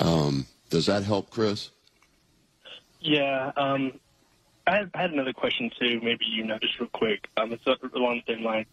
Um, 0.00 0.46
does 0.70 0.86
that 0.86 1.02
help, 1.02 1.30
Chris? 1.30 1.70
Yeah. 3.00 3.52
Um, 3.56 3.98
I, 4.66 4.76
had, 4.76 4.90
I 4.94 5.02
had 5.02 5.12
another 5.12 5.32
question 5.32 5.70
too. 5.78 6.00
Maybe 6.02 6.24
you 6.24 6.44
know, 6.44 6.58
just 6.58 6.78
real 6.78 6.88
quick. 6.88 7.28
Um, 7.36 7.52
it's 7.52 7.66
along 7.66 8.22
the 8.26 8.34
same 8.34 8.44
line. 8.44 8.66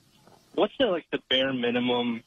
What's 0.54 0.74
the 0.80 0.86
like 0.86 1.06
the 1.12 1.20
bare 1.30 1.54
minimum, 1.54 2.24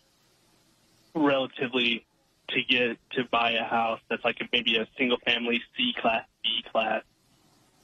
relatively 1.14 2.04
to 2.48 2.62
get 2.62 2.98
to 3.12 3.24
buy 3.30 3.52
a 3.52 3.64
house 3.64 4.00
that's 4.08 4.24
like 4.24 4.40
a, 4.40 4.48
maybe 4.52 4.76
a 4.76 4.86
single 4.96 5.18
family 5.24 5.62
C 5.76 5.94
class, 6.00 6.24
B 6.42 6.64
class 6.70 7.02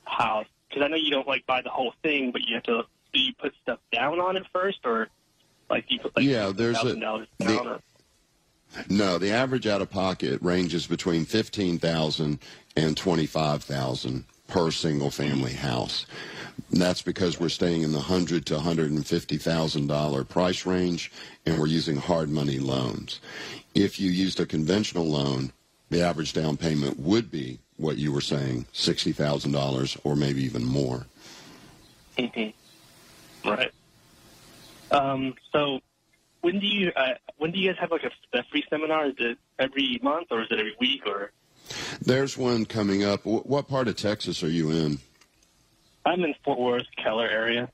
house 0.04 0.46
because 0.68 0.82
I 0.84 0.88
know 0.88 0.96
you 0.96 1.10
don't 1.10 1.26
like 1.26 1.46
buy 1.46 1.62
the 1.62 1.70
whole 1.70 1.94
thing, 2.02 2.30
but 2.30 2.42
you 2.42 2.54
have 2.54 2.64
to. 2.64 2.82
Do 3.12 3.20
you 3.20 3.32
put 3.34 3.54
stuff 3.62 3.78
down 3.90 4.20
on 4.20 4.36
it 4.36 4.44
first, 4.52 4.80
or 4.84 5.08
like 5.70 5.88
do 5.88 5.94
you 5.94 6.00
put 6.00 6.16
like 6.16 6.26
yeah? 6.26 6.52
There's 6.54 6.82
a 6.82 6.94
the, 6.94 7.80
no. 8.90 9.18
The 9.18 9.30
average 9.30 9.66
out 9.66 9.80
of 9.80 9.90
pocket 9.90 10.40
ranges 10.42 10.86
between 10.86 11.24
fifteen 11.24 11.78
thousand 11.78 12.40
and 12.76 12.96
twenty 12.96 13.26
five 13.26 13.62
thousand 13.64 14.24
per 14.46 14.70
single 14.70 15.10
family 15.10 15.54
house. 15.54 16.06
And 16.70 16.82
that's 16.82 17.02
because 17.02 17.40
we're 17.40 17.48
staying 17.48 17.82
in 17.82 17.92
the 17.92 18.00
hundred 18.00 18.44
to 18.46 18.58
hundred 18.58 18.90
and 18.90 19.06
fifty 19.06 19.38
thousand 19.38 19.86
dollar 19.86 20.22
price 20.22 20.66
range, 20.66 21.10
and 21.46 21.58
we're 21.58 21.66
using 21.66 21.96
hard 21.96 22.28
money 22.28 22.58
loans. 22.58 23.20
If 23.78 24.00
you 24.00 24.10
used 24.10 24.40
a 24.40 24.46
conventional 24.46 25.06
loan, 25.06 25.52
the 25.88 26.02
average 26.02 26.32
down 26.32 26.56
payment 26.56 26.98
would 26.98 27.30
be 27.30 27.60
what 27.76 27.96
you 27.96 28.10
were 28.10 28.20
saying, 28.20 28.66
sixty 28.72 29.12
thousand 29.12 29.52
dollars 29.52 29.96
or 30.02 30.16
maybe 30.16 30.42
even 30.42 30.64
more. 30.64 31.06
Mm-hmm. 32.18 33.48
Right. 33.48 33.70
Um, 34.90 35.34
so 35.52 35.78
when 36.40 36.58
do 36.58 36.66
you 36.66 36.90
uh, 36.96 37.14
when 37.36 37.52
do 37.52 37.60
you 37.60 37.70
guys 37.70 37.78
have 37.78 37.92
like 37.92 38.02
a, 38.02 38.10
a, 38.36 38.42
free 38.50 38.64
seminar? 38.68 39.06
Is 39.06 39.14
it 39.20 39.38
every 39.60 40.00
month 40.02 40.26
or 40.32 40.42
is 40.42 40.48
it 40.50 40.58
every 40.58 40.74
week 40.80 41.06
or? 41.06 41.30
There's 42.02 42.36
one 42.36 42.64
coming 42.64 43.04
up. 43.04 43.24
What 43.24 43.68
part 43.68 43.86
of 43.86 43.94
Texas 43.94 44.42
are 44.42 44.48
you 44.48 44.72
in? 44.72 44.98
I'm 46.04 46.24
in 46.24 46.34
Fort 46.44 46.58
Worth, 46.58 46.86
Keller 46.96 47.28
area. 47.28 47.70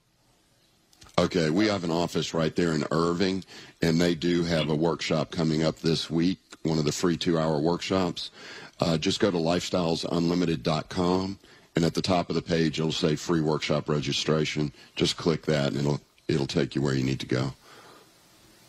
Okay, 1.17 1.49
we 1.49 1.69
have 1.69 1.85
an 1.85 1.93
office 1.93 2.35
right 2.35 2.55
there 2.57 2.73
in 2.73 2.85
Irving, 2.91 3.45
and 3.85 4.00
they 4.00 4.14
do 4.14 4.45
have 4.45 4.71
a 4.71 4.75
workshop 4.75 5.31
coming 5.31 5.62
up 5.62 5.79
this 5.81 6.11
week, 6.11 6.38
one 6.62 6.79
of 6.79 6.87
the 6.87 6.93
free 6.93 7.19
two-hour 7.19 7.61
workshops. 7.61 8.31
Uh, 8.81 8.97
just 8.97 9.21
go 9.21 9.31
to 9.31 9.37
lifestylesunlimited.com 9.37 11.38
and 11.76 11.85
at 11.85 11.93
the 11.93 12.03
top 12.03 12.31
of 12.31 12.35
the 12.35 12.43
page, 12.43 12.79
it'll 12.79 12.93
say 12.93 13.14
free 13.14 13.43
workshop 13.43 13.88
registration. 13.88 14.73
Just 14.97 15.17
click 15.17 15.43
that, 15.47 15.73
and 15.73 15.79
it'll 15.79 16.00
it'll 16.29 16.47
take 16.47 16.75
you 16.75 16.83
where 16.83 16.95
you 16.95 17.03
need 17.03 17.21
to 17.21 17.26
go. 17.26 17.53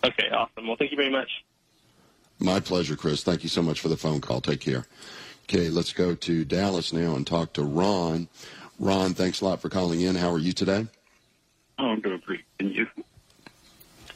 Okay, 0.03 0.29
awesome. 0.31 0.67
Well, 0.67 0.75
thank 0.75 0.91
you 0.91 0.97
very 0.97 1.11
much. 1.11 1.29
My 2.39 2.59
pleasure, 2.59 2.95
Chris. 2.95 3.23
Thank 3.23 3.43
you 3.43 3.49
so 3.49 3.61
much 3.61 3.79
for 3.79 3.89
the 3.89 3.97
phone 3.97 4.21
call. 4.21 4.41
Take 4.41 4.59
care. 4.59 4.85
Okay, 5.43 5.69
let's 5.69 5.93
go 5.93 6.15
to 6.15 6.43
Dallas 6.43 6.91
now 6.91 7.15
and 7.15 7.25
talk 7.25 7.53
to 7.53 7.63
Ron. 7.63 8.27
Ron, 8.79 9.13
thanks 9.13 9.41
a 9.41 9.45
lot 9.45 9.61
for 9.61 9.69
calling 9.69 10.01
in. 10.01 10.15
How 10.15 10.31
are 10.31 10.39
you 10.39 10.51
today? 10.51 10.87
Oh, 11.77 11.85
I'm 11.85 12.01
doing 12.01 12.21
great. 12.25 12.43
And 12.59 12.75
you? 12.75 12.87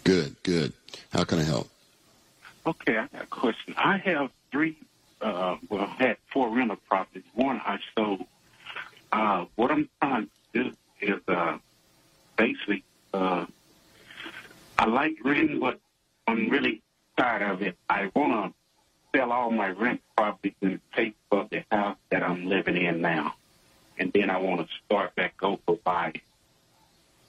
Good, 0.03 0.35
good. 0.43 0.73
How 1.11 1.23
can 1.23 1.39
I 1.39 1.43
help? 1.43 1.69
Okay, 2.65 2.97
I 2.97 3.07
got 3.07 3.23
a 3.23 3.27
question. 3.27 3.73
I 3.77 3.97
have 3.97 4.31
three, 4.51 4.77
uh, 5.21 5.57
well, 5.69 5.81
I 5.81 6.03
had 6.03 6.17
four 6.31 6.49
rental 6.49 6.77
properties. 6.87 7.23
One 7.33 7.61
I 7.65 7.79
sold 7.95 8.25
uh, 9.11 9.45
what 9.55 9.71
I'm 9.71 9.89
trying 10.01 10.29
to 10.53 10.63
do 10.63 10.71
is 11.01 11.21
uh, 11.27 11.57
basically, 12.37 12.83
uh, 13.13 13.45
I 14.77 14.85
like 14.85 15.17
renting, 15.23 15.59
but 15.59 15.79
I'm 16.27 16.49
really 16.49 16.81
tired 17.17 17.41
of 17.41 17.61
it. 17.61 17.75
I 17.89 18.11
want 18.15 18.53
to 18.53 19.17
sell 19.17 19.31
all 19.31 19.51
my 19.51 19.69
rent 19.69 20.01
properties 20.15 20.53
and 20.61 20.79
pay 20.91 21.13
for 21.29 21.47
the 21.49 21.63
house 21.71 21.97
that 22.11 22.23
I'm 22.23 22.45
living 22.45 22.77
in 22.77 23.01
now. 23.01 23.33
And 23.97 24.13
then 24.13 24.29
I 24.29 24.37
want 24.37 24.61
to 24.61 24.67
start 24.85 25.15
back 25.15 25.41
over 25.41 25.75
by 25.83 26.13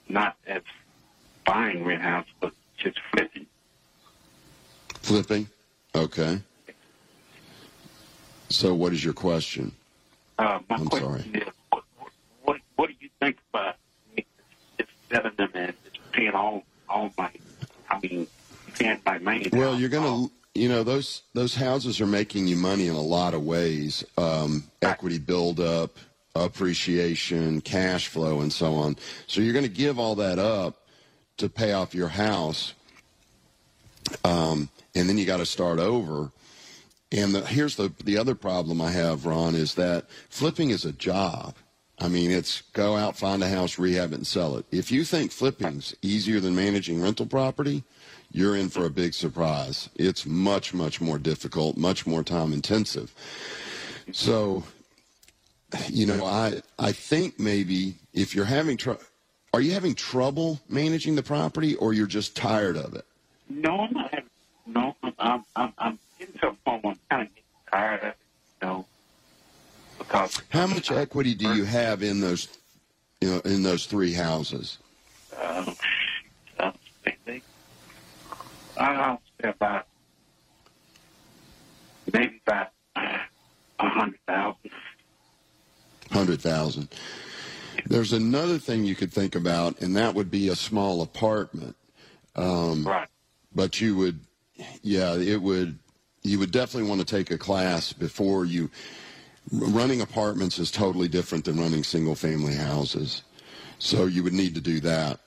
not 0.09 0.37
as 0.47 0.62
buying 1.45 1.85
rent 1.85 2.02
house, 2.02 2.26
but 2.40 2.52
just 2.76 2.99
flipping. 3.12 3.47
Flipping? 5.02 5.49
Okay. 5.95 6.40
So 8.49 8.75
what 8.75 8.92
is 8.92 9.04
your 9.04 9.14
question? 9.14 9.73
Uh, 10.38 10.61
my 10.69 10.76
I'm 10.76 10.87
question 10.87 11.33
sorry. 11.33 11.42
is, 11.42 11.49
what 12.42 12.59
what 12.76 12.88
do 12.88 12.95
you 13.00 13.09
think 13.21 13.38
about 13.52 13.76
just 14.78 14.90
selling 15.11 15.33
them 15.37 15.50
and 15.54 15.75
just 15.92 16.12
paying 16.12 16.33
all 16.33 16.64
all 16.88 17.12
my 17.16 17.30
I 17.88 18.00
mean 18.00 18.26
paying 18.75 19.00
my 19.04 19.19
money? 19.19 19.49
Well, 19.52 19.78
you're 19.78 19.89
gonna 19.89 20.28
you 20.54 20.69
know 20.69 20.82
those 20.82 21.23
those 21.34 21.54
houses 21.54 22.00
are 22.00 22.06
making 22.06 22.47
you 22.49 22.56
money 22.56 22.86
in 22.89 22.95
a 22.95 23.00
lot 23.00 23.34
of 23.34 23.43
ways. 23.43 24.04
Um, 24.19 24.65
equity 24.82 25.19
buildup, 25.19 25.97
appreciation, 26.34 27.60
cash 27.60 28.08
flow, 28.08 28.41
and 28.41 28.52
so 28.52 28.75
on. 28.75 28.97
So 29.26 29.41
you're 29.41 29.52
going 29.52 29.65
to 29.65 29.69
give 29.71 29.99
all 29.99 30.15
that 30.17 30.39
up 30.39 30.86
to 31.36 31.49
pay 31.49 31.73
off 31.73 31.95
your 31.95 32.08
house, 32.08 32.75
um, 34.25 34.69
and 34.95 35.09
then 35.09 35.19
you 35.19 35.27
got 35.27 35.39
to 35.39 35.47
start 35.47 35.79
over. 35.79 36.31
And 37.13 37.35
the, 37.35 37.45
here's 37.45 37.77
the 37.77 37.93
the 38.05 38.19
other 38.19 38.35
problem 38.35 38.81
I 38.81 38.91
have, 38.91 39.27
Ron, 39.27 39.55
is 39.55 39.75
that 39.75 40.09
flipping 40.29 40.71
is 40.71 40.85
a 40.85 40.93
job. 40.93 41.57
I 41.99 42.09
mean, 42.09 42.31
it's 42.31 42.63
go 42.73 42.97
out, 42.97 43.17
find 43.17 43.43
a 43.43 43.49
house, 43.49 43.79
rehab 43.79 44.13
it, 44.13 44.17
and 44.17 44.27
sell 44.27 44.57
it. 44.57 44.65
If 44.71 44.91
you 44.91 45.05
think 45.05 45.33
flipping's 45.33 45.95
easier 46.01 46.41
than 46.41 46.55
managing 46.55 47.03
rental 47.03 47.27
property, 47.27 47.85
you're 48.33 48.57
in 48.57 48.71
for 48.71 48.87
a 48.87 48.91
big 48.91 49.13
surprise. 49.13 49.91
It's 49.97 50.25
much, 50.25 50.73
much 50.73 51.01
more 51.01 51.19
difficult, 51.19 51.77
much 51.77 52.07
more 52.07 52.23
time 52.23 52.53
intensive. 52.53 53.13
So, 54.13 54.65
you 55.89 56.07
know, 56.07 56.25
I 56.25 56.63
I 56.79 56.93
think 56.93 57.39
maybe 57.39 57.97
if 58.15 58.35
you're 58.35 58.45
having 58.45 58.77
trouble, 58.77 59.03
are 59.53 59.61
you 59.61 59.73
having 59.73 59.95
trouble 59.95 60.61
managing 60.69 61.17
the 61.17 61.23
property, 61.23 61.75
or 61.75 61.93
you're 61.93 62.07
just 62.07 62.37
tired 62.37 62.77
of 62.77 62.95
it? 62.95 63.05
No, 63.50 63.80
I'm 63.80 63.93
not. 63.93 64.10
Having, 64.10 64.30
no, 64.67 64.97
I'm 65.19 65.45
I'm 65.56 65.73
I'm 65.76 65.99
getting 66.19 66.39
to 66.39 66.49
a 66.49 66.52
point 66.52 66.84
where 66.84 66.93
I'm 66.93 67.00
kind 67.10 67.23
of 67.23 67.34
getting 67.34 67.45
tired 67.71 68.00
of 68.00 68.06
it. 68.06 68.17
You 68.63 68.69
know, 68.69 68.86
because 69.99 70.41
how 70.50 70.67
much 70.69 70.91
equity 70.93 71.34
do 71.34 71.52
you 71.54 71.65
have 71.65 72.02
in 72.02 72.21
those, 72.21 72.49
you 73.21 73.30
know, 73.30 73.41
in 73.41 73.63
those 73.63 73.86
three 73.86 74.13
houses? 74.13 74.78
Um, 75.36 75.76
uh, 76.58 76.73
I'll 78.76 79.21
say 79.43 79.49
about 79.49 79.86
maybe 82.13 82.41
about 82.47 82.71
a 82.97 83.89
hundred 83.89 84.21
thousand. 84.26 84.71
Hundred 86.10 86.41
thousand. 86.41 86.89
There's 87.86 88.13
another 88.13 88.58
thing 88.58 88.84
you 88.84 88.95
could 88.95 89.13
think 89.13 89.34
about, 89.34 89.80
and 89.80 89.97
that 89.97 90.15
would 90.15 90.30
be 90.30 90.49
a 90.49 90.56
small 90.56 91.02
apartment. 91.02 91.76
Um, 92.36 92.86
right. 92.86 93.08
But 93.54 93.80
you 93.80 93.97
would, 93.97 94.21
yeah, 94.82 95.15
it 95.17 95.41
would. 95.41 95.78
You 96.23 96.39
would 96.39 96.50
definitely 96.50 96.89
want 96.89 97.00
to 97.00 97.06
take 97.06 97.30
a 97.30 97.39
class 97.39 97.95
before 97.95 98.45
you 98.45 98.71
running 99.50 100.00
apartments 100.00 100.58
is 100.58 100.71
totally 100.71 101.08
different 101.08 101.45
than 101.45 101.58
running 101.58 101.82
single 101.82 102.15
family 102.15 102.54
houses. 102.54 103.23
So 103.78 104.06
you 104.06 104.23
would 104.23 104.32
need 104.32 104.54
to 104.54 104.60
do 104.60 104.80
that. 104.80 105.21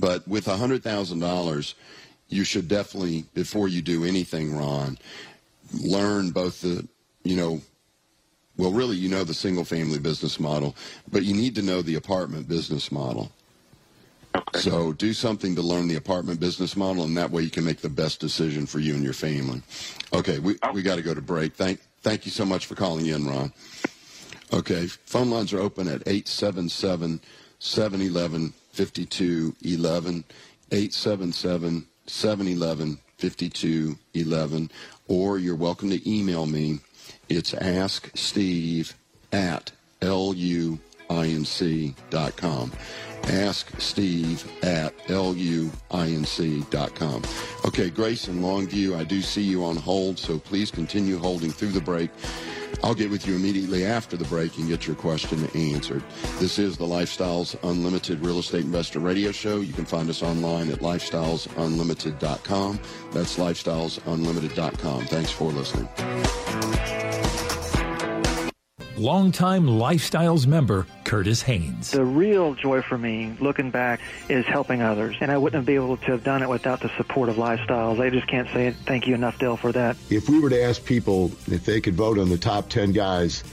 But 0.00 0.26
with 0.26 0.46
$100,000, 0.46 1.74
you 2.28 2.44
should 2.44 2.68
definitely, 2.68 3.24
before 3.34 3.68
you 3.68 3.82
do 3.82 4.04
anything, 4.04 4.56
Ron, 4.56 4.98
learn 5.72 6.30
both 6.30 6.62
the, 6.62 6.88
you 7.22 7.36
know, 7.36 7.60
well, 8.56 8.72
really, 8.72 8.96
you 8.96 9.08
know 9.08 9.24
the 9.24 9.34
single 9.34 9.64
family 9.64 9.98
business 9.98 10.38
model, 10.38 10.76
but 11.10 11.24
you 11.24 11.34
need 11.34 11.54
to 11.56 11.62
know 11.62 11.82
the 11.82 11.96
apartment 11.96 12.48
business 12.48 12.90
model. 12.90 13.30
Okay. 14.36 14.60
So 14.60 14.92
do 14.92 15.12
something 15.12 15.54
to 15.54 15.62
learn 15.62 15.88
the 15.88 15.94
apartment 15.96 16.40
business 16.40 16.76
model, 16.76 17.04
and 17.04 17.16
that 17.16 17.30
way 17.30 17.42
you 17.42 17.50
can 17.50 17.64
make 17.64 17.80
the 17.80 17.88
best 17.88 18.18
decision 18.20 18.66
for 18.66 18.80
you 18.80 18.94
and 18.94 19.04
your 19.04 19.12
family. 19.12 19.62
Okay, 20.12 20.38
we, 20.40 20.56
we 20.72 20.82
got 20.82 20.96
to 20.96 21.02
go 21.02 21.14
to 21.14 21.22
break. 21.22 21.54
Thank, 21.54 21.80
Thank 22.04 22.26
you 22.26 22.32
so 22.32 22.44
much 22.44 22.66
for 22.66 22.74
calling 22.74 23.06
in, 23.06 23.26
Ron. 23.26 23.50
Okay, 24.52 24.88
phone 25.06 25.30
lines 25.30 25.54
are 25.54 25.58
open 25.58 25.88
at 25.88 26.02
877 26.06 27.22
711 27.58 28.52
5211, 28.72 30.24
877 30.70 31.86
711 32.06 32.98
5211, 33.16 34.70
or 35.08 35.38
you're 35.38 35.56
welcome 35.56 35.88
to 35.88 36.10
email 36.10 36.44
me. 36.44 36.80
It's 37.30 37.52
asksteve 37.52 38.92
at 39.32 39.72
luinc.com. 41.08 42.72
Ask 43.24 43.80
Steve 43.80 44.44
at 44.62 44.96
luinc.com. 45.06 47.22
Okay, 47.64 47.90
Grace 47.90 48.28
in 48.28 48.40
Longview, 48.40 48.96
I 48.96 49.04
do 49.04 49.22
see 49.22 49.42
you 49.42 49.64
on 49.64 49.76
hold, 49.76 50.18
so 50.18 50.38
please 50.38 50.70
continue 50.70 51.18
holding 51.18 51.50
through 51.50 51.70
the 51.70 51.80
break. 51.80 52.10
I'll 52.82 52.94
get 52.94 53.10
with 53.10 53.26
you 53.26 53.34
immediately 53.34 53.86
after 53.86 54.16
the 54.16 54.26
break 54.26 54.58
and 54.58 54.68
get 54.68 54.86
your 54.86 54.96
question 54.96 55.48
answered. 55.54 56.02
This 56.38 56.58
is 56.58 56.76
the 56.76 56.84
Lifestyles 56.84 57.56
Unlimited 57.62 58.20
Real 58.20 58.40
Estate 58.40 58.64
Investor 58.64 58.98
Radio 58.98 59.32
Show. 59.32 59.60
You 59.60 59.72
can 59.72 59.86
find 59.86 60.10
us 60.10 60.22
online 60.22 60.70
at 60.70 60.80
lifestylesunlimited.com. 60.80 62.80
That's 63.12 63.38
lifestylesunlimited.com. 63.38 65.06
Thanks 65.06 65.30
for 65.30 65.50
listening 65.50 65.88
longtime 68.96 69.66
Lifestyles 69.66 70.46
member 70.46 70.86
Curtis 71.04 71.42
Haynes. 71.42 71.90
The 71.90 72.04
real 72.04 72.54
joy 72.54 72.82
for 72.82 72.96
me, 72.96 73.36
looking 73.40 73.70
back, 73.70 74.00
is 74.28 74.46
helping 74.46 74.82
others. 74.82 75.16
And 75.20 75.30
I 75.30 75.38
wouldn't 75.38 75.56
have 75.58 75.66
been 75.66 75.76
able 75.76 75.96
to 75.96 76.06
have 76.06 76.24
done 76.24 76.42
it 76.42 76.48
without 76.48 76.80
the 76.80 76.90
support 76.96 77.28
of 77.28 77.36
Lifestyles. 77.36 78.00
I 78.00 78.10
just 78.10 78.26
can't 78.26 78.48
say 78.48 78.70
thank 78.86 79.06
you 79.06 79.14
enough, 79.14 79.38
Del, 79.38 79.56
for 79.56 79.72
that. 79.72 79.96
If 80.10 80.28
we 80.28 80.40
were 80.40 80.50
to 80.50 80.62
ask 80.62 80.84
people 80.84 81.32
if 81.46 81.64
they 81.64 81.80
could 81.80 81.94
vote 81.94 82.18
on 82.18 82.28
the 82.28 82.38
top 82.38 82.68
10 82.68 82.92
guys 82.92 83.44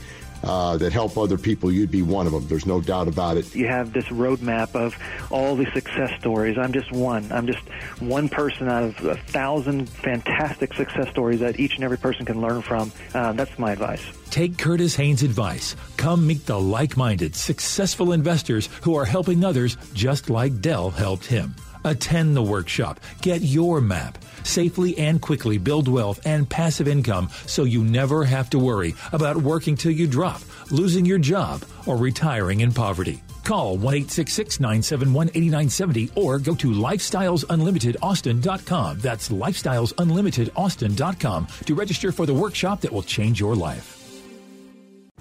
uh, 0.43 0.77
that 0.77 0.91
help 0.91 1.17
other 1.17 1.37
people. 1.37 1.71
You'd 1.71 1.91
be 1.91 2.01
one 2.01 2.27
of 2.27 2.33
them. 2.33 2.47
There's 2.47 2.65
no 2.65 2.81
doubt 2.81 3.07
about 3.07 3.37
it. 3.37 3.53
You 3.55 3.67
have 3.67 3.93
this 3.93 4.05
roadmap 4.05 4.75
of 4.75 4.95
all 5.29 5.55
the 5.55 5.65
success 5.71 6.11
stories. 6.19 6.57
I'm 6.57 6.73
just 6.73 6.91
one. 6.91 7.31
I'm 7.31 7.47
just 7.47 7.67
one 7.99 8.29
person 8.29 8.67
out 8.67 8.83
of 8.83 9.05
a 9.05 9.15
thousand 9.15 9.89
fantastic 9.89 10.73
success 10.73 11.09
stories 11.09 11.39
that 11.39 11.59
each 11.59 11.75
and 11.75 11.83
every 11.83 11.97
person 11.97 12.25
can 12.25 12.41
learn 12.41 12.61
from. 12.61 12.91
Uh, 13.13 13.33
that's 13.33 13.57
my 13.59 13.71
advice. 13.71 14.03
Take 14.29 14.57
Curtis 14.57 14.95
Haynes' 14.95 15.23
advice. 15.23 15.75
Come 15.97 16.25
meet 16.25 16.45
the 16.45 16.59
like 16.59 16.95
minded, 16.95 17.35
successful 17.35 18.13
investors 18.13 18.69
who 18.81 18.95
are 18.95 19.05
helping 19.05 19.43
others 19.43 19.77
just 19.93 20.29
like 20.29 20.61
Del 20.61 20.89
helped 20.89 21.25
him. 21.25 21.53
Attend 21.83 22.35
the 22.35 22.43
workshop. 22.43 22.99
Get 23.21 23.41
your 23.41 23.81
map. 23.81 24.17
Safely 24.43 24.95
and 24.97 25.21
quickly 25.21 25.57
build 25.57 25.87
wealth 25.87 26.19
and 26.25 26.49
passive 26.49 26.87
income 26.87 27.29
so 27.45 27.63
you 27.63 27.83
never 27.83 28.23
have 28.23 28.49
to 28.51 28.59
worry 28.59 28.93
about 29.11 29.37
working 29.37 29.75
till 29.75 29.91
you 29.91 30.07
drop, 30.07 30.41
losing 30.71 31.05
your 31.05 31.19
job, 31.19 31.63
or 31.85 31.97
retiring 31.97 32.61
in 32.61 32.71
poverty. 32.71 33.21
Call 33.43 33.77
1 33.77 33.83
971 33.83 35.27
8970 35.29 36.11
or 36.15 36.39
go 36.39 36.55
to 36.55 36.71
lifestylesunlimitedaustin.com. 36.71 38.99
That's 38.99 39.29
lifestylesunlimitedaustin.com 39.29 41.47
to 41.65 41.75
register 41.75 42.11
for 42.11 42.25
the 42.25 42.33
workshop 42.33 42.81
that 42.81 42.91
will 42.91 43.03
change 43.03 43.39
your 43.39 43.55
life. 43.55 44.00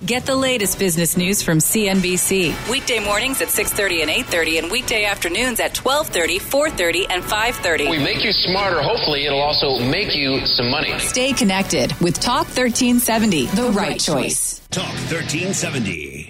Get 0.05 0.25
the 0.25 0.35
latest 0.35 0.79
business 0.79 1.19
news 1.19 1.43
from 1.43 1.59
CNBC. 1.59 2.71
Weekday 2.71 3.01
mornings 3.01 3.43
at 3.43 3.49
6:30 3.49 4.01
and 4.01 4.11
8:30 4.11 4.59
and 4.59 4.71
weekday 4.71 5.05
afternoons 5.05 5.61
at 5.61 5.75
12:30, 5.75 6.39
4:30 6.39 7.07
and 7.11 7.23
5:30. 7.23 7.91
We 7.91 7.99
make 7.99 8.25
you 8.25 8.33
smarter. 8.33 8.81
Hopefully, 8.81 9.27
it'll 9.27 9.43
also 9.43 9.79
make 9.79 10.17
you 10.17 10.47
some 10.47 10.71
money. 10.71 10.99
Stay 11.01 11.35
connected 11.35 11.93
with 12.01 12.19
Talk 12.19 12.47
1370, 12.47 13.47
the, 13.47 13.57
the 13.57 13.63
right, 13.69 13.89
right 13.91 14.01
choice. 14.01 14.63
Talk 14.71 14.95
1370. 15.11 16.30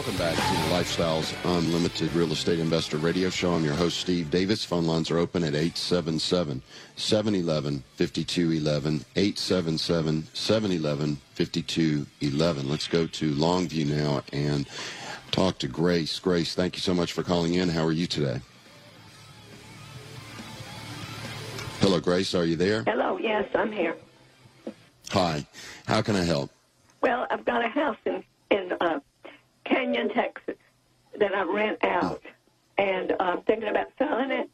Welcome 0.00 0.16
back 0.16 0.34
to 0.34 0.40
the 0.40 0.74
Lifestyles 0.74 1.58
Unlimited 1.58 2.10
Real 2.14 2.32
Estate 2.32 2.58
Investor 2.58 2.96
Radio 2.96 3.28
Show. 3.28 3.52
I'm 3.52 3.66
your 3.66 3.74
host, 3.74 3.98
Steve 3.98 4.30
Davis. 4.30 4.64
Phone 4.64 4.86
lines 4.86 5.10
are 5.10 5.18
open 5.18 5.44
at 5.44 5.54
877 5.54 6.62
711 6.96 7.84
5211. 7.96 9.04
877 9.14 10.26
711 10.32 11.16
5211. 11.34 12.70
Let's 12.70 12.88
go 12.88 13.06
to 13.08 13.34
Longview 13.34 13.88
now 13.88 14.22
and 14.32 14.66
talk 15.32 15.58
to 15.58 15.68
Grace. 15.68 16.18
Grace, 16.18 16.54
thank 16.54 16.76
you 16.76 16.80
so 16.80 16.94
much 16.94 17.12
for 17.12 17.22
calling 17.22 17.52
in. 17.52 17.68
How 17.68 17.84
are 17.84 17.92
you 17.92 18.06
today? 18.06 18.40
Hello, 21.80 22.00
Grace. 22.00 22.34
Are 22.34 22.46
you 22.46 22.56
there? 22.56 22.84
Hello. 22.84 23.18
Yes, 23.18 23.50
I'm 23.54 23.70
here. 23.70 23.98
Hi. 25.10 25.46
How 25.84 26.00
can 26.00 26.16
I 26.16 26.24
help? 26.24 26.50
Well, 27.02 27.26
I've 27.30 27.44
got 27.44 27.62
a 27.62 27.68
house 27.68 27.98
in 28.06 28.24
in 28.50 28.72
uh, 28.80 29.00
Canyon, 29.70 30.08
Texas, 30.10 30.56
that 31.18 31.34
I 31.34 31.42
rent 31.42 31.78
out, 31.84 32.22
and 32.76 33.14
I'm 33.20 33.42
thinking 33.42 33.68
about 33.68 33.86
selling 33.98 34.30
it, 34.30 34.50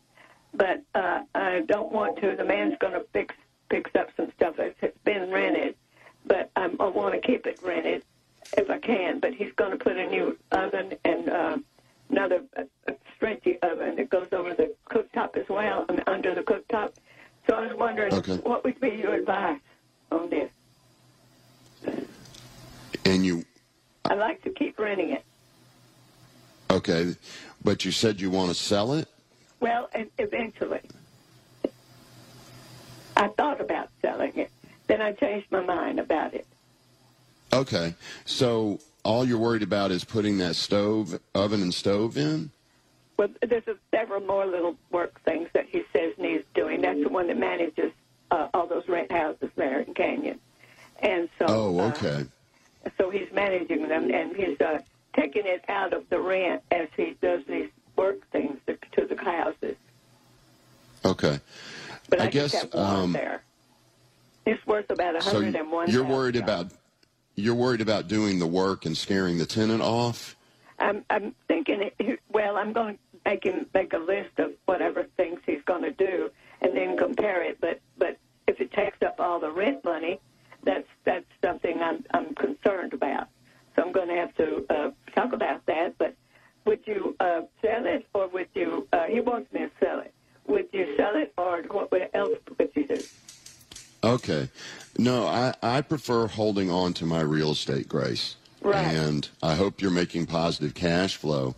but 0.54 0.82
uh, 0.94 1.22
I 1.34 1.62
don't 1.66 1.90
want 1.90 2.20
to. 2.20 2.36
The 2.36 2.44
man's 2.44 2.74
going 2.78 2.92
to 2.92 3.04
fix 3.12 3.34
fix 3.68 3.90
up 3.96 4.08
some 4.16 4.30
stuff 4.36 4.54
that's 4.56 4.98
been 5.04 5.30
rented, 5.30 5.74
but 6.24 6.50
I'm, 6.54 6.80
I 6.80 6.86
want 6.86 7.14
to 7.14 7.20
keep 7.20 7.46
it 7.46 7.58
rented 7.64 8.04
if 8.56 8.70
I 8.70 8.78
can. 8.78 9.18
But 9.18 9.34
he's 9.34 9.52
going 9.56 9.72
to 9.72 9.76
put 9.76 9.96
a 9.96 10.06
new 10.06 10.38
oven 10.52 10.94
and 11.04 11.28
uh, 11.28 11.58
another 12.10 12.42
uh, 12.56 12.92
stretchy 13.16 13.58
oven 13.62 13.96
that 13.96 14.10
goes 14.10 14.28
over 14.32 14.54
the 14.54 14.74
cooktop 14.88 15.36
as 15.36 15.48
well, 15.48 15.84
mean, 15.88 16.02
under 16.06 16.34
the 16.34 16.42
cooktop. 16.42 16.92
So 17.48 17.56
I 17.56 17.66
was 17.66 17.76
wondering, 17.76 18.14
okay. 18.14 18.36
what 18.38 18.64
would 18.64 18.80
be 18.80 18.90
your 18.90 19.14
advice 19.14 19.60
on 20.12 20.30
this? 20.30 20.50
And 23.04 23.24
you 23.24 23.44
I'd 24.10 24.18
like 24.18 24.42
to 24.42 24.50
keep 24.50 24.78
renting 24.78 25.10
it. 25.10 25.24
Okay, 26.70 27.14
but 27.64 27.84
you 27.84 27.92
said 27.92 28.20
you 28.20 28.30
want 28.30 28.48
to 28.48 28.54
sell 28.54 28.94
it? 28.94 29.08
Well, 29.60 29.88
eventually. 30.18 30.80
I 33.16 33.28
thought 33.28 33.60
about 33.60 33.88
selling 34.02 34.36
it. 34.36 34.50
Then 34.88 35.00
I 35.00 35.12
changed 35.12 35.46
my 35.50 35.62
mind 35.62 35.98
about 35.98 36.34
it. 36.34 36.46
Okay, 37.52 37.94
so 38.24 38.78
all 39.06 39.24
you're 39.24 39.38
worried 39.38 39.62
about 39.62 39.90
is 39.90 40.04
putting 40.04 40.38
that 40.38 40.56
stove, 40.56 41.18
oven 41.34 41.62
and 41.62 41.72
stove 41.72 42.16
in? 42.16 42.50
Well, 43.16 43.28
there's 43.40 43.66
a, 43.66 43.76
several 43.94 44.20
more 44.20 44.44
little 44.44 44.76
work 44.90 45.20
things 45.22 45.48
that 45.54 45.66
he 45.70 45.84
says 45.92 46.12
needs 46.18 46.44
doing. 46.54 46.82
That's 46.82 47.02
the 47.02 47.08
one 47.08 47.28
that 47.28 47.38
manages 47.38 47.92
uh, 48.30 48.48
all 48.52 48.66
those 48.66 48.86
rent 48.88 49.10
houses 49.10 49.48
there 49.56 49.80
in 49.80 49.94
Canyon. 49.94 50.38
And 51.00 51.28
so. 51.38 51.46
Oh, 51.48 51.80
okay. 51.80 52.08
Uh, 52.08 52.14
so 52.14 52.18
he's 52.18 52.28
managing 53.36 53.86
them, 53.86 54.10
and 54.12 54.34
he's 54.34 54.60
uh, 54.60 54.78
taking 55.14 55.46
it 55.46 55.64
out 55.68 55.92
of 55.92 56.08
the 56.10 56.18
rent 56.18 56.62
as 56.72 56.88
he 56.96 57.16
does 57.22 57.42
these 57.48 57.68
work 57.96 58.28
things 58.32 58.58
to, 58.66 58.76
to 58.96 59.06
the 59.06 59.22
houses. 59.22 59.76
Okay. 61.04 61.38
But 62.08 62.20
I, 62.20 62.24
I 62.24 62.30
guess 62.30 62.66
um, 62.74 63.12
there. 63.12 63.42
It's 64.44 64.64
worth 64.66 64.90
about 64.90 65.16
a 65.16 65.22
hundred 65.22 65.54
and 65.54 65.70
one. 65.70 65.86
So 65.86 65.92
you're 65.92 66.04
worried 66.04 66.36
about 66.36 66.72
you're 67.34 67.54
worried 67.54 67.80
about 67.80 68.08
doing 68.08 68.38
the 68.38 68.46
work 68.46 68.86
and 68.86 68.96
scaring 68.96 69.38
the 69.38 69.46
tenant 69.46 69.82
off. 69.82 70.36
I'm 70.78 71.04
I'm 71.10 71.34
thinking. 71.48 71.90
Well, 72.32 72.56
I'm 72.56 72.72
going 72.72 72.94
to 72.94 73.00
make 73.24 73.44
him 73.44 73.66
make 73.74 73.92
a 73.92 73.98
list 73.98 74.38
of 74.38 74.52
whatever 74.66 75.04
things 75.16 75.40
he's 75.46 75.62
going 75.66 75.82
to 75.82 75.92
do, 75.92 76.30
and 76.60 76.76
then 76.76 76.96
compare 76.96 77.42
it. 77.42 77.58
But 77.60 77.80
but 77.98 78.18
if 78.46 78.60
it 78.60 78.72
takes 78.72 79.02
up 79.02 79.16
all 79.18 79.40
the 79.40 79.50
rent 79.50 79.84
money, 79.84 80.20
that's 80.62 80.88
that's 81.04 81.26
something 81.44 81.80
I'm 81.80 82.04
I'm 82.12 82.34
concerned 82.34 82.92
about. 82.92 83.28
So 83.74 83.82
I'm 83.82 83.92
going 83.92 84.08
to 84.08 84.14
have 84.14 84.34
to 84.36 84.64
uh, 84.70 84.90
talk 85.14 85.32
about 85.32 85.66
that. 85.66 85.98
But 85.98 86.14
would 86.64 86.80
you 86.86 87.16
uh, 87.20 87.42
sell 87.62 87.86
it, 87.86 88.06
or 88.14 88.28
would 88.28 88.48
you? 88.54 88.86
Uh, 88.92 89.04
he 89.04 89.20
wants 89.20 89.52
me 89.52 89.60
to 89.60 89.70
sell 89.80 90.00
it. 90.00 90.12
Would 90.46 90.68
you 90.72 90.94
sell 90.96 91.16
it, 91.16 91.32
or 91.36 91.62
what 91.62 92.10
else 92.14 92.38
would 92.58 92.70
you 92.74 92.86
do? 92.86 93.02
Okay, 94.28 94.50
no, 94.98 95.26
I 95.26 95.54
I 95.62 95.80
prefer 95.82 96.26
holding 96.26 96.70
on 96.70 96.92
to 96.94 97.06
my 97.06 97.20
real 97.20 97.52
estate, 97.52 97.88
Grace. 97.88 98.36
Right. 98.60 98.84
And 98.84 99.28
I 99.42 99.54
hope 99.54 99.80
you're 99.80 99.90
making 99.90 100.26
positive 100.26 100.74
cash 100.74 101.16
flow. 101.16 101.54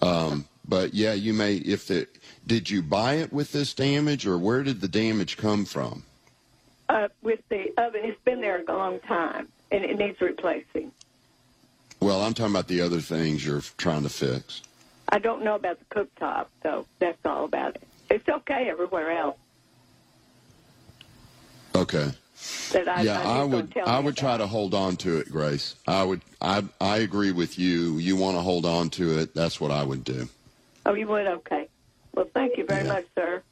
Um, 0.00 0.46
but 0.66 0.94
yeah, 0.94 1.12
you 1.12 1.34
may 1.34 1.56
if 1.56 1.86
the 1.86 2.06
did 2.46 2.70
you 2.70 2.80
buy 2.82 3.14
it 3.14 3.32
with 3.32 3.52
this 3.52 3.74
damage, 3.74 4.26
or 4.26 4.38
where 4.38 4.62
did 4.62 4.80
the 4.80 4.88
damage 4.88 5.36
come 5.36 5.64
from? 5.64 6.04
uh, 6.88 7.08
with 7.22 7.40
the 7.48 7.72
oven. 7.78 8.00
It's 8.04 8.20
been 8.24 8.40
there 8.40 8.62
a 8.66 8.72
long 8.72 9.00
time, 9.00 9.48
and 9.70 9.84
it 9.84 9.98
needs 9.98 10.20
replacing. 10.20 10.92
Well, 12.00 12.22
I'm 12.22 12.34
talking 12.34 12.52
about 12.52 12.68
the 12.68 12.80
other 12.80 13.00
things 13.00 13.44
you're 13.44 13.62
trying 13.78 14.02
to 14.02 14.08
fix. 14.08 14.62
I 15.08 15.18
don't 15.18 15.42
know 15.42 15.54
about 15.54 15.78
the 15.78 15.84
cooktop, 15.94 16.46
so 16.62 16.86
that's 16.98 17.24
all 17.24 17.44
about 17.44 17.76
it. 17.76 17.82
It's 18.10 18.28
okay 18.28 18.68
everywhere 18.68 19.12
else. 19.12 19.38
Okay. 21.76 22.10
I, 22.74 23.02
yeah, 23.02 23.20
I, 23.20 23.40
I 23.40 23.44
would. 23.44 23.76
I 23.84 23.98
would 23.98 24.16
try 24.16 24.36
to 24.36 24.46
hold 24.46 24.74
on 24.74 24.96
to 24.98 25.18
it, 25.18 25.30
Grace. 25.30 25.76
I 25.86 26.04
would. 26.04 26.20
I 26.40 26.64
I 26.80 26.98
agree 26.98 27.32
with 27.32 27.58
you. 27.58 27.98
You 27.98 28.16
want 28.16 28.36
to 28.36 28.40
hold 28.40 28.64
on 28.64 28.90
to 28.90 29.18
it. 29.18 29.34
That's 29.34 29.60
what 29.60 29.70
I 29.70 29.82
would 29.82 30.04
do. 30.04 30.28
Oh, 30.84 30.94
you 30.94 31.06
would. 31.08 31.26
Okay. 31.26 31.68
Well, 32.14 32.28
thank 32.34 32.56
you 32.56 32.64
very 32.64 32.84
yeah. 32.84 32.92
much, 32.92 33.06
sir. 33.14 33.42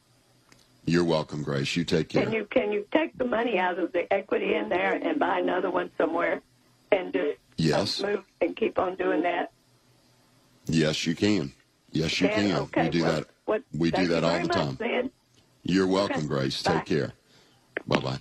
You're 0.85 1.03
welcome, 1.03 1.43
Grace. 1.43 1.75
You 1.75 1.83
take 1.83 2.09
care. 2.09 2.23
Can 2.23 2.33
you 2.33 2.45
can 2.45 2.71
you 2.71 2.85
take 2.91 3.17
the 3.17 3.25
money 3.25 3.57
out 3.57 3.79
of 3.79 3.91
the 3.91 4.11
equity 4.13 4.53
in 4.53 4.69
there 4.69 4.93
and 4.93 5.19
buy 5.19 5.39
another 5.39 5.71
one 5.71 5.89
somewhere, 5.97 6.41
and 6.91 7.11
just 7.11 7.37
yes 7.57 8.03
uh, 8.03 8.07
move 8.07 8.25
and 8.41 8.55
keep 8.55 8.79
on 8.79 8.95
doing 8.95 9.23
that? 9.23 9.51
Yes, 10.67 11.05
you 11.05 11.15
can. 11.15 11.51
Yes, 11.91 12.19
you 12.21 12.27
can. 12.27 12.55
Okay. 12.55 12.83
We 12.83 12.89
do 12.89 13.03
well, 13.03 13.13
that. 13.13 13.27
What, 13.45 13.63
we 13.77 13.91
do 13.91 14.07
that 14.07 14.23
all 14.23 14.39
the 14.39 14.47
time. 14.47 15.11
You're 15.63 15.87
welcome, 15.87 16.17
okay. 16.17 16.27
Grace. 16.27 16.61
Bye. 16.61 16.77
Take 16.77 16.85
care. 16.85 17.13
Bye 17.87 17.99
bye. 17.99 18.19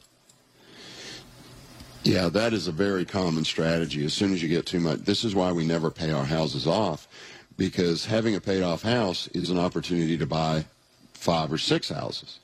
Yeah, 2.05 2.29
that 2.29 2.53
is 2.53 2.69
a 2.69 2.73
very 2.73 3.07
common 3.07 3.45
strategy. 3.45 4.05
As 4.05 4.12
soon 4.12 4.35
as 4.35 4.43
you 4.43 4.49
get 4.49 4.67
too 4.67 4.81
much, 4.81 5.01
this 5.01 5.25
is 5.25 5.35
why 5.35 5.53
we 5.53 5.67
never 5.67 5.90
pay 5.90 6.11
our 6.11 6.25
houses 6.25 6.67
off, 6.67 7.09
because 7.57 8.05
having 8.05 8.35
a 8.35 8.40
paid 8.40 8.62
off 8.62 8.83
house 8.83 9.27
is 9.29 9.49
an 9.49 9.59
opportunity 9.59 10.19
to 10.19 10.27
buy 10.27 10.67
five 11.14 11.51
or 11.51 11.57
six 11.57 11.88
houses. 11.88 12.40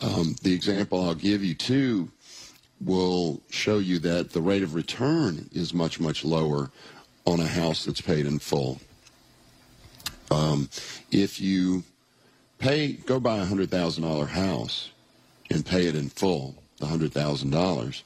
Um, 0.00 0.34
the 0.42 0.52
example 0.52 1.04
I'll 1.04 1.14
give 1.14 1.44
you 1.44 1.54
too 1.54 2.10
will 2.80 3.40
show 3.50 3.78
you 3.78 3.98
that 4.00 4.32
the 4.32 4.40
rate 4.40 4.62
of 4.62 4.74
return 4.74 5.48
is 5.52 5.72
much, 5.72 6.00
much 6.00 6.24
lower 6.24 6.70
on 7.26 7.38
a 7.38 7.46
house 7.46 7.84
that's 7.84 8.00
paid 8.00 8.26
in 8.26 8.38
full. 8.38 8.80
Um, 10.32 10.68
if 11.12 11.40
you 11.40 11.84
pay, 12.58 12.92
go 12.92 13.20
buy 13.20 13.38
a 13.38 13.44
hundred 13.44 13.70
thousand 13.70 14.02
dollar 14.02 14.26
house 14.26 14.90
and 15.50 15.66
pay 15.66 15.86
it 15.86 15.94
in 15.94 16.08
full, 16.08 16.54
the 16.78 16.86
hundred 16.86 17.12
thousand 17.12 17.50
dollars. 17.50 18.04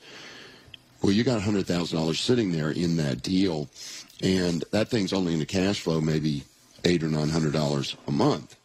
Well, 1.03 1.13
you 1.13 1.23
got 1.25 1.43
hundred 1.43 1.67
thousand 1.67 1.99
dollars 1.99 2.21
sitting 2.21 2.53
there 2.53 2.71
in 2.71 2.97
that 2.97 3.23
deal, 3.23 3.69
and 4.23 4.65
that 4.73 4.89
thing's 4.89 5.13
only 5.13 5.35
in 5.35 5.39
the 5.39 5.47
cash 5.47 5.81
flow 5.81 6.01
maybe 6.01 6.45
eight 6.85 7.03
or 7.03 7.09
nine 7.09 7.29
hundred 7.29 7.53
dollars 7.53 7.97
a 8.07 8.13
month. 8.13 8.57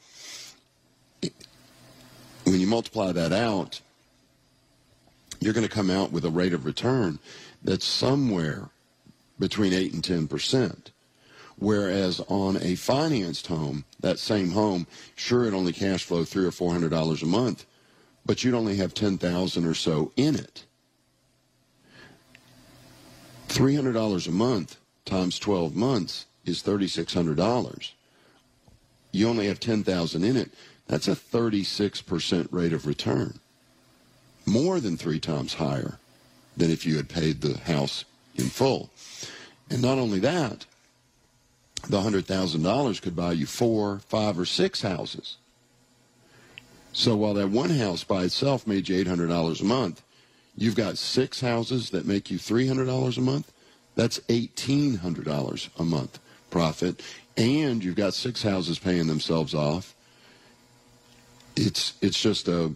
when 2.46 2.60
you 2.60 2.68
multiply 2.68 3.12
that 3.12 3.32
out, 3.34 3.82
you're 5.40 5.54
going 5.54 5.68
to 5.68 5.74
come 5.74 5.90
out 5.90 6.12
with 6.12 6.26
a 6.26 6.30
rate 6.30 6.54
of 6.54 6.66
return 6.66 7.20
that's 7.64 7.86
somewhere 7.86 8.70
between 9.38 9.74
8 9.74 9.94
and 9.94 10.04
10 10.04 10.28
percent. 10.28 10.92
Whereas 11.58 12.22
on 12.30 12.56
a 12.62 12.76
financed 12.76 13.48
home, 13.48 13.84
that 14.00 14.18
same 14.18 14.52
home, 14.52 14.88
sure 15.16 15.46
it 15.46 15.54
only 15.54 15.74
cash 15.74 16.06
flow 16.06 16.24
three 16.24 16.46
or 16.46 16.52
four 16.52 16.72
hundred 16.72 16.92
dollars 16.92 17.22
a 17.22 17.26
month, 17.26 17.66
but 18.26 18.44
you'd 18.44 18.54
only 18.54 18.78
have 18.78 18.94
ten 18.94 19.18
thousand 19.18 19.66
or 19.66 19.74
so 19.74 20.12
in 20.16 20.36
it. 20.36 20.66
Three 23.48 23.76
hundred 23.76 23.94
dollars 23.94 24.28
a 24.28 24.32
month 24.32 24.78
times 25.06 25.40
twelve 25.40 25.76
months 25.76 26.26
is 26.46 26.62
thirty 26.62 26.88
six 26.88 27.14
hundred 27.14 27.38
dollars. 27.38 27.94
You 29.12 29.28
only 29.28 29.48
have 29.48 29.60
ten 29.60 29.84
thousand 29.84 30.24
in 30.24 30.38
it. 30.38 30.52
That's 30.88 31.08
a 31.08 31.16
thirty 31.16 31.64
six 31.64 32.02
percent 32.02 32.50
rate 32.52 32.74
of 32.74 32.86
return, 32.86 33.40
more 34.46 34.80
than 34.80 34.98
three 34.98 35.20
times 35.20 35.56
higher 35.56 36.00
than 36.58 36.72
if 36.72 36.86
you 36.86 36.98
had 36.98 37.10
paid 37.10 37.42
the 37.42 37.58
house 37.58 38.06
in 38.36 38.46
full. 38.46 38.90
And 39.70 39.82
not 39.82 39.98
only 39.98 40.20
that, 40.20 40.66
the 41.88 42.02
$100,000 42.02 43.02
could 43.02 43.16
buy 43.16 43.32
you 43.32 43.46
four, 43.46 44.00
five, 44.00 44.38
or 44.38 44.46
six 44.46 44.82
houses. 44.82 45.38
So 46.92 47.16
while 47.16 47.34
that 47.36 47.50
one 47.50 47.70
house 47.70 48.04
by 48.04 48.24
itself 48.24 48.66
made 48.68 48.90
you 48.90 49.04
$800 49.04 49.62
a 49.62 49.64
month, 49.64 50.02
you've 50.58 50.76
got 50.76 50.98
six 50.98 51.42
houses 51.42 51.92
that 51.92 52.06
make 52.06 52.30
you 52.32 52.38
$300 52.38 53.18
a 53.18 53.22
month. 53.22 53.52
That's 53.96 54.20
$1,800 54.22 55.70
a 55.78 55.84
month 55.84 56.20
profit. 56.50 57.02
And 57.38 57.84
you've 57.84 57.96
got 57.96 58.14
six 58.14 58.44
houses 58.44 58.80
paying 58.80 59.08
themselves 59.08 59.54
off. 59.54 59.96
It's, 61.56 61.94
it's 62.02 62.20
just 62.20 62.48
a, 62.48 62.74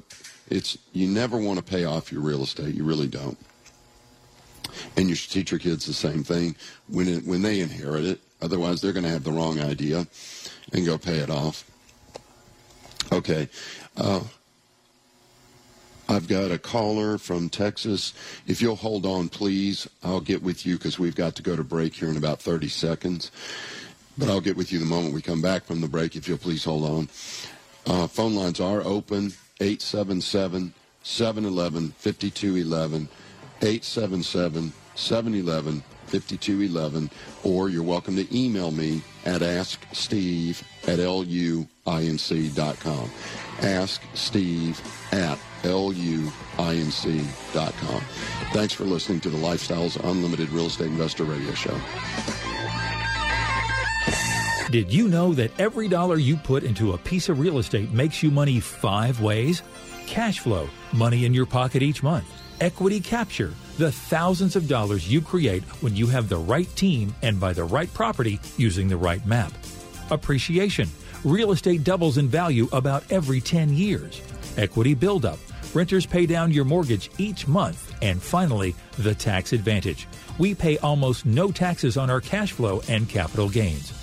it's, 0.50 0.78
you 0.92 1.08
never 1.08 1.38
want 1.38 1.58
to 1.58 1.64
pay 1.64 1.86
off 1.86 2.12
your 2.12 2.22
real 2.22 2.44
estate. 2.44 2.76
You 2.76 2.84
really 2.84 3.08
don't. 3.08 3.38
And 4.98 5.10
you 5.10 5.16
should 5.16 5.32
teach 5.32 5.52
your 5.52 5.60
kids 5.60 5.86
the 5.86 5.94
same 5.94 6.24
thing 6.24 6.56
when, 6.88 7.08
it, 7.08 7.26
when 7.26 7.42
they 7.42 7.60
inherit 7.60 8.06
it 8.06 8.20
Otherwise, 8.44 8.82
they're 8.82 8.92
going 8.92 9.06
to 9.06 9.10
have 9.10 9.24
the 9.24 9.32
wrong 9.32 9.62
idea 9.62 10.06
and 10.74 10.86
go 10.86 10.98
pay 10.98 11.20
it 11.20 11.30
off. 11.30 11.64
Okay. 13.12 13.50
Uh, 13.98 14.22
I've 16.10 16.28
got 16.28 16.52
a 16.52 16.58
caller 16.58 17.18
from 17.18 17.50
Texas. 17.50 18.14
If 18.46 18.62
you'll 18.62 18.76
hold 18.76 19.06
on, 19.06 19.30
please, 19.30 19.88
I'll 20.04 20.20
get 20.20 20.44
with 20.44 20.66
you 20.66 20.78
because 20.78 21.00
we've 21.00 21.16
got 21.16 21.36
to 21.36 21.44
go 21.44 21.56
to 21.56 21.64
break 21.64 21.96
here 21.96 22.10
in 22.10 22.18
about 22.18 22.42
30 22.42 22.68
seconds. 22.68 23.32
But 24.18 24.30
I'll 24.30 24.42
get 24.42 24.58
with 24.58 24.72
you 24.72 24.80
the 24.80 24.86
moment 24.86 25.14
we 25.14 25.22
come 25.22 25.42
back 25.42 25.64
from 25.64 25.82
the 25.82 25.88
break. 25.88 26.16
If 26.16 26.28
you'll 26.28 26.38
please 26.38 26.64
hold 26.64 26.84
on. 26.84 27.10
Uh, 27.86 28.08
phone 28.08 28.36
lines 28.36 28.60
are 28.60 28.82
open 28.82 29.34
877 29.60 30.74
711 31.04 31.94
5211. 31.98 33.10
877 33.62 34.74
711 34.96 35.84
5211, 36.22 37.10
or 37.44 37.70
you're 37.70 37.84
welcome 37.84 38.16
to 38.16 38.38
email 38.38 38.72
me 38.72 39.02
at 39.26 39.42
asksteve 39.42 40.64
at 40.88 41.00
l-u-i-n-c 41.00 42.34
luinc.com. 42.44 43.10
Ask 43.62 44.02
Steve 44.14 44.82
at 45.12 45.38
luinc.com. 45.64 46.32
Thanks 48.52 48.74
for 48.74 48.84
listening 48.84 49.20
to 49.22 49.30
the 49.30 49.38
Lifestyles 49.38 50.02
Unlimited 50.10 50.50
Real 50.50 50.68
Estate 50.68 50.88
Investor 50.88 51.24
Radio 51.24 51.54
Show. 51.54 51.78
Did 54.72 54.92
you 54.92 55.08
know 55.08 55.34
that 55.34 55.52
every 55.60 55.88
dollar 55.88 56.18
you 56.18 56.36
put 56.36 56.64
into 56.64 56.94
a 56.94 56.98
piece 56.98 57.30
of 57.30 57.40
real 57.40 57.60
estate 57.60 57.92
makes 57.92 58.24
you 58.24 58.32
money 58.32 58.60
five 58.60 59.22
ways? 59.22 59.62
Cash 60.08 60.40
flow, 60.40 60.68
money 60.92 61.26
in 61.26 61.34
your 61.34 61.46
pocket 61.46 61.84
each 61.84 62.02
month. 62.02 62.26
Equity 62.60 63.00
capture, 63.00 63.54
the 63.78 63.92
thousands 63.92 64.56
of 64.56 64.68
dollars 64.68 65.12
you 65.12 65.22
create 65.22 65.64
when 65.82 65.96
you 65.96 66.08
have 66.08 66.30
the 66.30 66.38
right 66.38 66.74
team 66.76 67.14
and 67.22 67.40
buy 67.40 67.54
the 67.54 67.64
right 67.64 67.92
property 67.94 68.40
using 68.58 68.88
the 68.88 68.98
right 68.98 69.26
map. 69.26 69.52
Appreciation. 70.12 70.90
Real 71.24 71.52
estate 71.52 71.84
doubles 71.84 72.18
in 72.18 72.28
value 72.28 72.68
about 72.72 73.04
every 73.12 73.42
10 73.42 73.74
years. 73.74 74.22
Equity 74.58 74.94
buildup. 74.94 75.40
Renters 75.74 76.06
pay 76.06 76.26
down 76.26 76.52
your 76.52 76.66
mortgage 76.66 77.10
each 77.18 77.48
month. 77.48 77.96
And 78.02 78.22
finally, 78.22 78.76
the 79.00 79.16
tax 79.16 79.54
advantage. 79.54 80.08
We 80.38 80.54
pay 80.54 80.78
almost 80.80 81.26
no 81.26 81.52
taxes 81.52 81.98
on 81.98 82.10
our 82.10 82.22
cash 82.22 82.52
flow 82.52 82.82
and 82.88 83.10
capital 83.10 83.50
gains. 83.50 84.03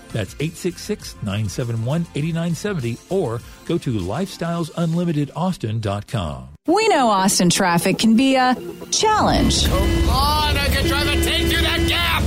That's 0.13 0.33
866 0.35 1.15
971 1.23 2.01
8970 2.15 2.97
or 3.09 3.41
go 3.65 3.77
to 3.77 3.91
lifestylesunlimitedaustin.com. 3.91 6.47
We 6.67 6.87
know 6.89 7.09
Austin 7.09 7.49
traffic 7.49 7.97
can 7.97 8.15
be 8.15 8.35
a 8.35 8.55
challenge. 8.91 9.67
Come 9.67 10.09
on, 10.09 10.55
I 10.57 10.67
can 10.67 10.85
drive 10.87 11.07
a 11.07 11.15
tank 11.23 11.51
through 11.51 11.63
that 11.63 11.87
gap! 11.87 12.21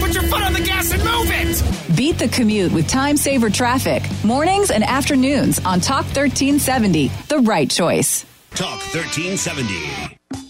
Put 0.00 0.12
your 0.14 0.24
foot 0.24 0.42
on 0.42 0.52
the 0.52 0.60
gas 0.60 0.92
and 0.92 1.02
move 1.02 1.30
it! 1.30 1.96
Beat 1.96 2.18
the 2.18 2.28
commute 2.28 2.70
with 2.72 2.86
time 2.86 3.16
saver 3.16 3.48
traffic. 3.50 4.02
Mornings 4.24 4.70
and 4.70 4.84
afternoons 4.84 5.58
on 5.64 5.80
Talk 5.80 6.04
1370, 6.04 7.08
the 7.28 7.38
right 7.38 7.68
choice. 7.70 8.26
Talk 8.50 8.80
1370. 8.94 10.47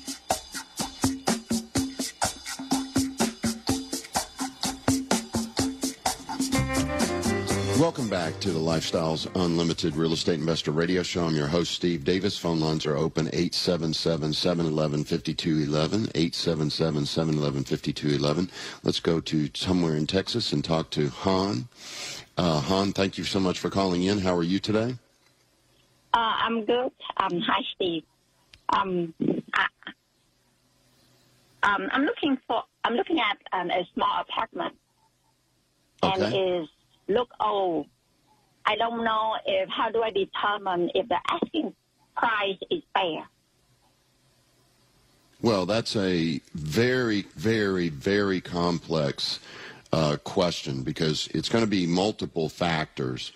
Welcome 7.79 8.09
back 8.09 8.41
to 8.41 8.51
the 8.51 8.59
Lifestyles 8.59 9.31
Unlimited 9.37 9.95
Real 9.95 10.12
Estate 10.12 10.41
Investor 10.41 10.73
Radio 10.73 11.05
Show. 11.05 11.27
I'm 11.27 11.37
your 11.37 11.47
host, 11.47 11.71
Steve 11.71 12.03
Davis. 12.03 12.37
Phone 12.37 12.59
lines 12.59 12.85
are 12.87 12.97
open 12.97 13.29
877 13.29 14.35
711 14.35 15.05
5211. 15.05 16.11
877 16.12 17.07
711 17.07 17.62
5211. 17.62 18.51
Let's 18.83 18.99
go 18.99 19.21
to 19.21 19.49
somewhere 19.55 19.95
in 19.95 20.09
Texas 20.09 20.53
and 20.53 20.64
talk 20.64 20.91
to 20.91 21.09
Han. 21.09 21.69
Uh, 22.37 22.61
Han, 22.62 22.93
thank 22.93 23.17
you 23.17 23.23
so 23.23 23.38
much 23.38 23.61
for 23.61 23.71
calling 23.71 24.03
in. 24.03 24.19
How 24.19 24.35
are 24.35 24.43
you 24.43 24.59
today? 24.59 24.97
Uh, 26.12 26.19
I'm 26.19 26.64
good. 26.64 26.91
Um, 27.19 27.41
hi, 27.47 27.62
Steve. 27.77 28.03
Um, 28.71 29.14
I, 29.55 29.67
um, 31.62 31.88
I'm 31.93 32.03
looking 32.03 32.37
for. 32.49 32.64
I'm 32.83 32.95
looking 32.95 33.21
at 33.21 33.38
um, 33.53 33.71
a 33.71 33.87
small 33.95 34.21
apartment, 34.21 34.75
okay. 36.03 36.25
and 36.25 36.62
is 36.64 36.69
look 37.09 37.31
old. 37.40 37.87
I 38.66 38.77
don't 38.77 39.03
know 39.03 39.35
if 39.47 39.68
how 39.71 39.90
do 39.90 40.03
I 40.03 40.11
determine 40.11 40.90
if 40.94 41.09
the 41.09 41.18
asking 41.31 41.75
price 42.16 42.59
is 42.71 42.83
fair. 42.94 43.27
Well, 45.40 45.66
that's 45.66 45.94
a 45.94 46.40
very, 46.55 47.23
very, 47.37 47.88
very 47.90 48.40
complex 48.40 49.38
uh, 49.92 50.16
question 50.25 50.83
because 50.83 51.29
it's 51.29 51.49
going 51.49 51.62
to 51.62 51.71
be 51.71 51.87
multiple 51.87 52.49
factors. 52.49 53.33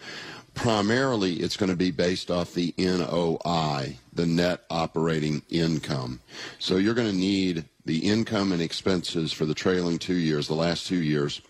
Primarily, 0.54 1.34
it's 1.34 1.56
going 1.56 1.70
to 1.70 1.76
be 1.76 1.92
based 1.92 2.30
off 2.30 2.52
the 2.52 2.74
NOI, 2.76 3.96
the 4.12 4.26
net 4.26 4.64
operating 4.68 5.42
income. 5.48 6.20
So 6.58 6.76
you're 6.76 6.94
going 6.94 7.10
to 7.10 7.16
need 7.16 7.64
the 7.86 7.98
income 8.10 8.52
and 8.52 8.60
expenses 8.60 9.32
for 9.32 9.46
the 9.46 9.54
trailing 9.54 9.98
two 9.98 10.14
years, 10.14 10.48
the 10.48 10.54
last 10.54 10.86
two 10.86 11.02
years, 11.02 11.40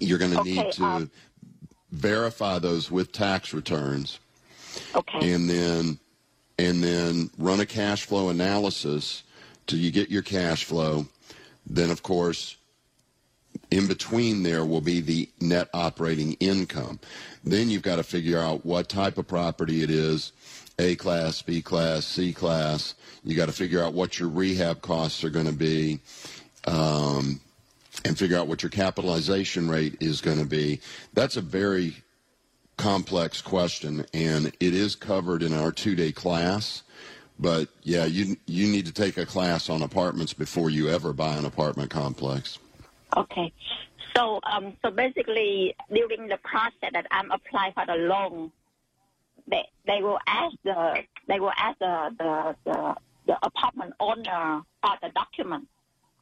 you're 0.00 0.18
going 0.18 0.32
to 0.32 0.40
Okay, 0.40 0.54
need 0.54 0.72
to 0.72 0.84
um, 0.84 1.10
verify 1.92 2.58
those 2.58 2.90
with 2.90 3.12
tax 3.12 3.54
returns. 3.54 4.18
Okay. 4.94 5.34
And 5.34 5.48
then 5.48 5.98
and 6.58 6.82
then 6.82 7.30
run 7.38 7.60
a 7.60 7.66
cash 7.66 8.04
flow 8.04 8.28
analysis 8.28 9.22
till 9.66 9.78
you 9.78 9.90
get 9.90 10.10
your 10.10 10.22
cash 10.22 10.64
flow. 10.64 11.06
Then 11.66 11.90
of 11.90 12.02
course 12.02 12.56
in 13.70 13.86
between 13.86 14.42
there 14.42 14.64
will 14.64 14.80
be 14.80 15.00
the 15.00 15.28
net 15.40 15.68
operating 15.74 16.34
income. 16.34 16.98
Then 17.44 17.70
you've 17.70 17.82
got 17.82 17.96
to 17.96 18.02
figure 18.02 18.38
out 18.38 18.64
what 18.64 18.88
type 18.88 19.18
of 19.18 19.26
property 19.26 19.82
it 19.82 19.90
is, 19.90 20.32
A 20.78 20.96
class, 20.96 21.42
B 21.42 21.62
class, 21.62 22.04
C 22.06 22.32
class. 22.32 22.94
You 23.24 23.36
got 23.36 23.46
to 23.46 23.52
figure 23.52 23.82
out 23.82 23.94
what 23.94 24.18
your 24.18 24.28
rehab 24.28 24.82
costs 24.82 25.24
are 25.24 25.30
going 25.30 25.46
to 25.46 25.52
be. 25.52 26.00
Um, 26.66 27.40
and 28.04 28.18
figure 28.18 28.36
out 28.36 28.46
what 28.46 28.62
your 28.62 28.70
capitalization 28.70 29.68
rate 29.68 29.96
is 30.00 30.20
going 30.20 30.38
to 30.38 30.44
be. 30.44 30.80
That's 31.14 31.36
a 31.36 31.40
very 31.40 31.96
complex 32.76 33.40
question, 33.40 34.04
and 34.12 34.46
it 34.46 34.74
is 34.74 34.94
covered 34.94 35.42
in 35.42 35.52
our 35.52 35.72
two 35.72 35.94
day 35.94 36.12
class. 36.12 36.82
But 37.38 37.68
yeah, 37.82 38.04
you 38.04 38.36
you 38.46 38.68
need 38.68 38.86
to 38.86 38.92
take 38.92 39.16
a 39.16 39.26
class 39.26 39.68
on 39.68 39.82
apartments 39.82 40.32
before 40.32 40.70
you 40.70 40.88
ever 40.88 41.12
buy 41.12 41.34
an 41.36 41.44
apartment 41.44 41.90
complex. 41.90 42.58
Okay. 43.16 43.52
So 44.16 44.40
um, 44.44 44.76
so 44.82 44.90
basically 44.90 45.74
during 45.92 46.28
the 46.28 46.38
process 46.44 46.90
that 46.92 47.06
I'm 47.10 47.30
applying 47.32 47.72
for 47.72 47.86
the 47.86 47.94
loan, 47.94 48.52
they 49.48 49.64
they 49.86 50.00
will 50.00 50.18
ask 50.26 50.54
the 50.62 51.02
they 51.26 51.40
will 51.40 51.52
ask 51.56 51.78
the 51.80 52.14
the 52.18 52.56
the, 52.64 52.94
the 53.26 53.38
apartment 53.42 53.94
owner 53.98 54.62
for 54.82 54.96
the 55.02 55.08
document. 55.08 55.66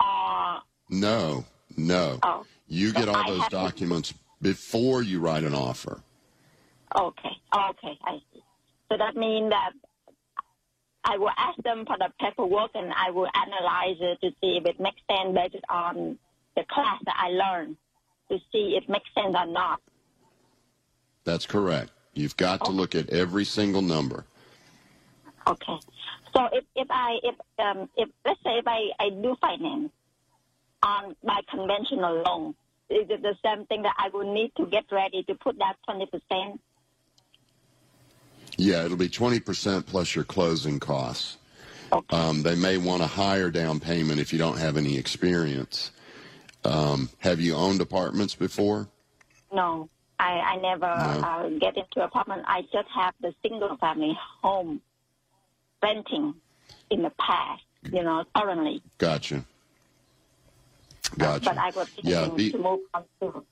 Uh, 0.00 0.60
no, 0.88 1.44
no. 1.76 2.18
Oh, 2.22 2.44
you 2.68 2.92
get 2.92 3.04
so 3.04 3.14
all 3.14 3.26
those 3.26 3.40
have 3.40 3.50
to- 3.50 3.56
documents 3.56 4.14
before 4.40 5.02
you 5.02 5.20
write 5.20 5.44
an 5.44 5.54
offer. 5.54 6.00
Okay. 6.94 7.36
Okay. 7.54 7.98
I 8.04 8.18
see. 8.32 8.42
So 8.90 8.98
that 8.98 9.16
means 9.16 9.50
that 9.50 9.72
I 11.04 11.16
will 11.16 11.30
ask 11.36 11.60
them 11.62 11.84
for 11.86 11.96
the 11.98 12.10
paperwork 12.20 12.70
and 12.74 12.92
I 12.92 13.10
will 13.10 13.28
analyze 13.34 13.96
it 14.00 14.20
to 14.20 14.30
see 14.40 14.58
if 14.58 14.66
it 14.66 14.78
makes 14.78 15.00
sense 15.10 15.34
based 15.34 15.64
on 15.68 16.18
the 16.56 16.64
class 16.70 17.00
that 17.06 17.16
I 17.18 17.28
learned 17.28 17.76
to 18.30 18.38
see 18.52 18.76
if 18.76 18.84
it 18.84 18.88
makes 18.90 19.08
sense 19.14 19.34
or 19.34 19.46
not. 19.46 19.80
That's 21.24 21.46
correct. 21.46 21.90
You've 22.14 22.36
got 22.36 22.64
to 22.66 22.70
look 22.70 22.94
at 22.94 23.08
every 23.10 23.44
single 23.44 23.82
number. 23.82 24.26
Okay. 25.46 25.78
So 26.34 26.48
if, 26.52 26.64
if 26.76 26.86
I 26.90 27.18
if 27.22 27.34
um 27.58 27.88
if 27.96 28.08
let's 28.24 28.40
say 28.44 28.58
if 28.58 28.66
I, 28.66 28.90
I 28.98 29.10
do 29.10 29.34
finance 29.40 29.90
on 30.82 31.14
my 31.22 31.40
conventional 31.50 32.22
loan, 32.22 32.54
is 32.90 33.06
it 33.08 33.22
the 33.22 33.34
same 33.44 33.66
thing 33.66 33.82
that 33.82 33.94
I 33.98 34.08
will 34.12 34.32
need 34.32 34.52
to 34.56 34.66
get 34.66 34.84
ready 34.90 35.22
to 35.24 35.34
put 35.34 35.58
that 35.58 35.76
twenty 35.84 36.06
percent? 36.06 36.60
Yeah, 38.58 38.84
it'll 38.84 38.98
be 38.98 39.08
20% 39.08 39.86
plus 39.86 40.14
your 40.14 40.24
closing 40.24 40.78
costs. 40.78 41.38
Um, 42.10 42.42
they 42.42 42.54
may 42.54 42.76
want 42.76 43.02
a 43.02 43.06
higher 43.06 43.50
down 43.50 43.80
payment 43.80 44.20
if 44.20 44.32
you 44.32 44.38
don't 44.38 44.58
have 44.58 44.76
any 44.76 44.98
experience. 44.98 45.90
Um, 46.64 47.08
have 47.18 47.40
you 47.40 47.54
owned 47.54 47.80
apartments 47.80 48.34
before? 48.34 48.88
No, 49.52 49.88
I, 50.18 50.32
I 50.38 50.56
never 50.56 50.86
No. 50.86 51.20
uh, 51.22 51.48
get 51.58 51.76
into 51.76 52.04
apartment. 52.04 52.44
I 52.46 52.62
just 52.72 52.88
have 52.94 53.14
the 53.20 53.34
single 53.42 53.76
family 53.78 54.16
home 54.42 54.80
renting 55.82 56.34
in 56.90 57.02
the 57.02 57.12
past, 57.18 57.62
you 57.90 58.02
know, 58.02 58.24
currently. 58.36 58.82
Gotcha. 58.98 59.44
Gotcha. 61.18 61.50
But 61.50 61.58
I 61.58 61.70
was 61.70 61.88
Yeah, 62.02 62.28
be- 62.28 62.52
to 62.52 62.58
move 62.58 62.80
on 62.94 63.04
to. 63.20 63.44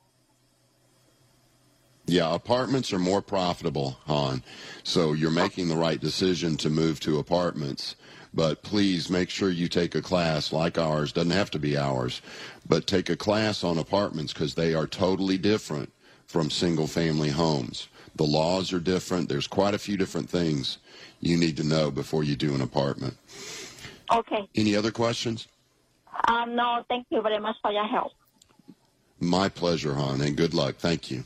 Yeah, 2.07 2.35
apartments 2.35 2.93
are 2.93 2.99
more 2.99 3.23
profitable, 3.23 3.99
Han. 4.07 4.43
So 4.83 5.13
you're 5.13 5.31
making 5.31 5.69
the 5.69 5.77
right 5.77 6.01
decision 6.01 6.57
to 6.59 6.71
move 6.71 6.99
to 7.01 7.19
apartments. 7.19 7.95
But 8.33 8.63
please 8.63 9.11
make 9.11 9.29
sure 9.31 9.51
you 9.51 9.69
take 9.69 9.95
a 9.95 10.03
class 10.03 10.53
like 10.53 10.79
ours. 10.79 11.13
Doesn't 11.13 11.31
have 11.33 11.51
to 11.53 11.59
be 11.59 11.77
ours, 11.77 12.21
but 12.69 12.87
take 12.87 13.11
a 13.11 13.17
class 13.17 13.65
on 13.65 13.77
apartments 13.79 14.33
because 14.33 14.55
they 14.55 14.75
are 14.75 14.87
totally 14.87 15.37
different 15.37 15.93
from 16.27 16.49
single 16.51 16.87
family 16.87 17.31
homes. 17.31 17.89
The 18.17 18.25
laws 18.25 18.73
are 18.73 18.81
different. 18.81 19.29
There's 19.29 19.47
quite 19.49 19.75
a 19.75 19.79
few 19.79 19.97
different 19.97 20.31
things 20.31 20.79
you 21.21 21.37
need 21.37 21.57
to 21.57 21.65
know 21.65 21.91
before 21.91 22.23
you 22.23 22.37
do 22.37 22.55
an 22.55 22.61
apartment. 22.61 23.17
Okay. 24.13 24.49
Any 24.55 24.77
other 24.77 24.91
questions? 24.91 25.49
Um, 26.29 26.55
no, 26.55 26.85
thank 26.89 27.07
you 27.11 27.23
very 27.23 27.39
much 27.39 27.57
for 27.63 27.73
your 27.73 27.87
help. 27.87 28.13
My 29.19 29.49
pleasure, 29.49 29.95
hon, 29.95 30.21
and 30.21 30.37
good 30.37 30.55
luck. 30.55 30.77
Thank 30.77 31.11
you. 31.11 31.25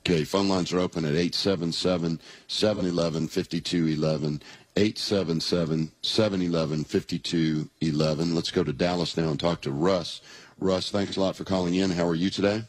Okay, 0.00 0.24
phone 0.24 0.48
lines 0.48 0.72
are 0.72 0.78
open 0.78 1.04
at 1.04 1.10
877 1.14 2.20
711 2.48 3.28
5211. 3.28 4.42
877 4.76 5.92
711 6.02 6.84
5211. 6.84 8.34
Let's 8.34 8.50
go 8.50 8.64
to 8.64 8.72
Dallas 8.72 9.16
now 9.16 9.28
and 9.30 9.38
talk 9.38 9.60
to 9.62 9.72
Russ. 9.72 10.20
Russ, 10.58 10.90
thanks 10.90 11.16
a 11.16 11.20
lot 11.20 11.36
for 11.36 11.44
calling 11.44 11.74
in. 11.74 11.90
How 11.90 12.06
are 12.06 12.14
you 12.14 12.30
today? 12.30 12.62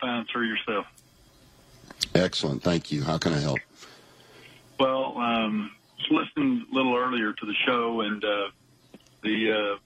Fine, 0.00 0.26
sir, 0.32 0.44
yourself. 0.44 0.86
Excellent. 2.14 2.62
Thank 2.62 2.90
you. 2.90 3.02
How 3.02 3.18
can 3.18 3.32
I 3.32 3.38
help? 3.38 3.58
Well, 4.78 5.16
um, 5.16 5.70
just 5.98 6.10
listened 6.10 6.66
a 6.70 6.74
little 6.74 6.96
earlier 6.96 7.32
to 7.32 7.46
the 7.46 7.54
show, 7.66 8.00
and 8.02 8.24
uh, 8.24 8.48
the 9.22 9.52
uh, 9.52 9.78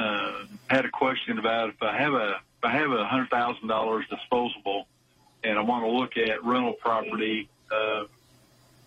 uh, 0.00 0.32
had 0.68 0.84
a 0.86 0.90
question 0.90 1.38
about 1.38 1.68
if 1.70 1.82
I 1.82 1.96
have 1.96 2.14
a 2.14 2.40
if 2.58 2.64
I 2.64 2.70
have 2.70 2.90
a 2.90 3.04
hundred 3.04 3.30
thousand 3.30 3.68
dollars 3.68 4.06
disposable, 4.08 4.86
and 5.44 5.58
I 5.58 5.62
want 5.62 5.84
to 5.84 5.90
look 5.90 6.16
at 6.16 6.42
rental 6.44 6.72
property. 6.72 7.48
Uh, 7.70 8.04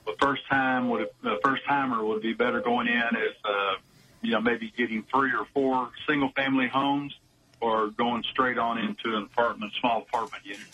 the 0.05 0.15
first 0.19 0.41
time 0.49 0.89
would 0.89 1.09
the 1.21 1.39
first 1.43 1.63
timer 1.65 2.03
would 2.03 2.21
be 2.21 2.33
better 2.33 2.61
going 2.61 2.87
in 2.87 3.01
as 3.15 3.35
uh, 3.45 3.75
you 4.21 4.31
know 4.31 4.41
maybe 4.41 4.73
getting 4.75 5.03
three 5.03 5.31
or 5.31 5.45
four 5.53 5.91
single 6.07 6.29
family 6.29 6.67
homes, 6.67 7.15
or 7.61 7.89
going 7.89 8.23
straight 8.31 8.57
on 8.57 8.79
into 8.79 9.15
an 9.15 9.23
apartment, 9.23 9.71
small 9.79 10.01
apartment 10.01 10.43
unit. 10.45 10.67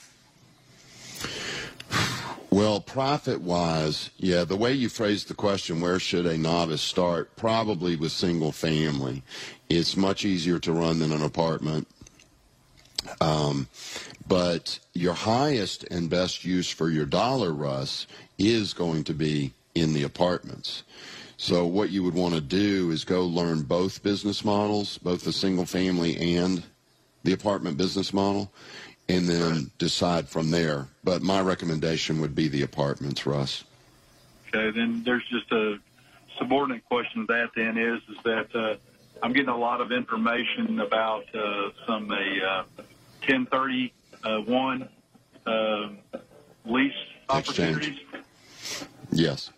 Well, 2.50 2.82
profit 2.82 3.42
wise, 3.42 4.10
yeah, 4.18 4.44
the 4.44 4.56
way 4.56 4.74
you 4.74 4.90
phrased 4.90 5.28
the 5.28 5.34
question, 5.34 5.82
where 5.82 6.00
should 6.00 6.26
a 6.26 6.38
novice 6.38 6.82
start? 6.82 7.36
Probably 7.36 7.96
with 7.96 8.12
single 8.12 8.52
family. 8.52 9.24
It's 9.70 9.96
much 9.96 10.26
easier 10.26 10.60
to 10.60 10.74
run 10.74 11.00
than 11.00 11.12
an 11.12 11.22
apartment. 11.22 11.88
Um, 13.22 13.68
but 14.28 14.80
your 14.94 15.14
highest 15.14 15.84
and 15.86 16.10
best 16.10 16.44
use 16.44 16.70
for 16.70 16.90
your 16.90 17.06
dollar, 17.06 17.54
Russ, 17.54 18.08
is 18.38 18.74
going 18.74 19.04
to 19.06 19.14
be 19.14 19.54
in 19.76 19.94
the 19.94 20.04
apartments. 20.04 20.84
So 21.38 21.66
what 21.66 21.90
you 21.90 22.04
would 22.04 22.16
want 22.16 22.36
to 22.36 22.42
do 22.42 22.92
is 22.92 23.06
go 23.06 23.26
learn 23.26 23.62
both 23.62 24.04
business 24.04 24.44
models, 24.44 24.98
both 24.98 25.24
the 25.24 25.32
single 25.32 25.66
family 25.66 26.36
and 26.36 26.64
the 27.24 27.34
apartment 27.34 27.78
business 27.78 28.14
model, 28.14 28.52
and 29.10 29.28
then 29.28 29.72
decide 29.80 30.30
from 30.30 30.52
there. 30.52 30.88
But 31.04 31.22
my 31.22 31.42
recommendation 31.42 32.22
would 32.22 32.36
be 32.36 32.48
the 32.48 32.62
apartments, 32.62 33.26
Russ. 33.26 33.64
Okay, 34.48 34.70
then 34.72 35.04
there's 35.04 35.28
just 35.30 35.52
a 35.52 35.78
subordinate 36.38 36.86
question 36.86 37.28
to 37.28 37.34
that 37.34 37.50
then 37.56 37.78
is 37.78 38.02
is 38.10 38.24
that 38.24 38.56
uh, 38.56 38.76
I'm 39.22 39.34
getting 39.34 39.50
a 39.50 39.58
lot 39.58 39.82
of 39.82 39.92
information 39.92 40.80
about 40.80 41.24
uh, 41.36 41.72
some 41.86 42.12
a 42.12 42.46
uh, 42.46 42.64
1031 43.28 44.90
uh, 45.46 45.90
lease 46.66 46.94
opportunities. 47.28 48.00
Yes. 49.12 49.50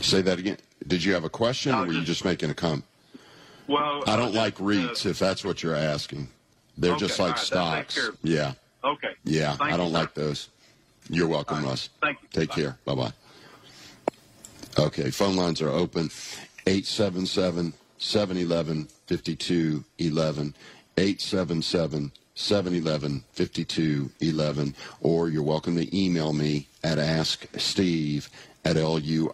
Say 0.00 0.20
that 0.22 0.38
again. 0.40 0.58
Did 0.86 1.04
you 1.04 1.14
have 1.14 1.22
a 1.22 1.30
question, 1.30 1.72
or 1.72 1.86
were 1.86 1.92
you 1.92 2.02
just 2.02 2.24
making 2.24 2.50
a 2.50 2.54
comment? 2.54 2.84
Well, 3.68 4.04
I 4.06 4.16
don't 4.16 4.34
uh, 4.34 4.40
like 4.40 4.56
REITs, 4.56 5.06
if 5.06 5.18
that's 5.18 5.44
what 5.44 5.62
you're 5.62 5.74
asking. 5.74 6.28
They're 6.76 6.96
just 6.96 7.18
like 7.18 7.36
right, 7.36 7.38
stocks. 7.38 8.10
Yeah. 8.22 8.54
Okay. 8.84 9.14
Yeah, 9.24 9.56
Thank 9.56 9.72
I 9.72 9.76
don't 9.76 9.88
you, 9.88 9.92
sir. 9.92 9.98
like 10.00 10.14
those. 10.14 10.48
You're 11.08 11.28
welcome, 11.28 11.64
Russ. 11.64 11.88
Thank 12.00 12.22
you. 12.22 12.28
Take 12.32 12.50
care. 12.50 12.78
Bye 12.84 12.94
bye. 12.94 13.12
Okay, 14.78 15.10
phone 15.10 15.36
lines 15.36 15.60
are 15.60 15.68
open 15.68 16.10
877 16.66 17.74
711 17.98 18.88
5211. 19.06 20.54
877 20.96 22.12
711 22.34 23.24
5211. 23.32 24.74
Or 25.00 25.28
you're 25.28 25.42
welcome 25.42 25.76
to 25.76 25.96
email 25.96 26.32
me 26.32 26.68
at 26.82 26.98
asksteve 26.98 28.28
at 28.64 28.76
luinc.com. 28.76 29.24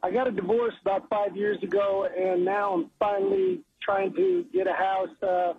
I 0.03 0.11
got 0.11 0.27
a 0.27 0.31
divorce 0.31 0.75
about 0.83 1.09
five 1.09 1.35
years 1.35 1.57
ago, 1.63 2.07
and 2.15 2.45
now 2.45 2.71
I'm 2.71 2.91
finally 2.99 3.61
trying 3.81 4.13
to 4.13 4.45
get 4.53 4.67
a 4.67 4.73
house. 4.73 5.09
Uh, 5.23 5.53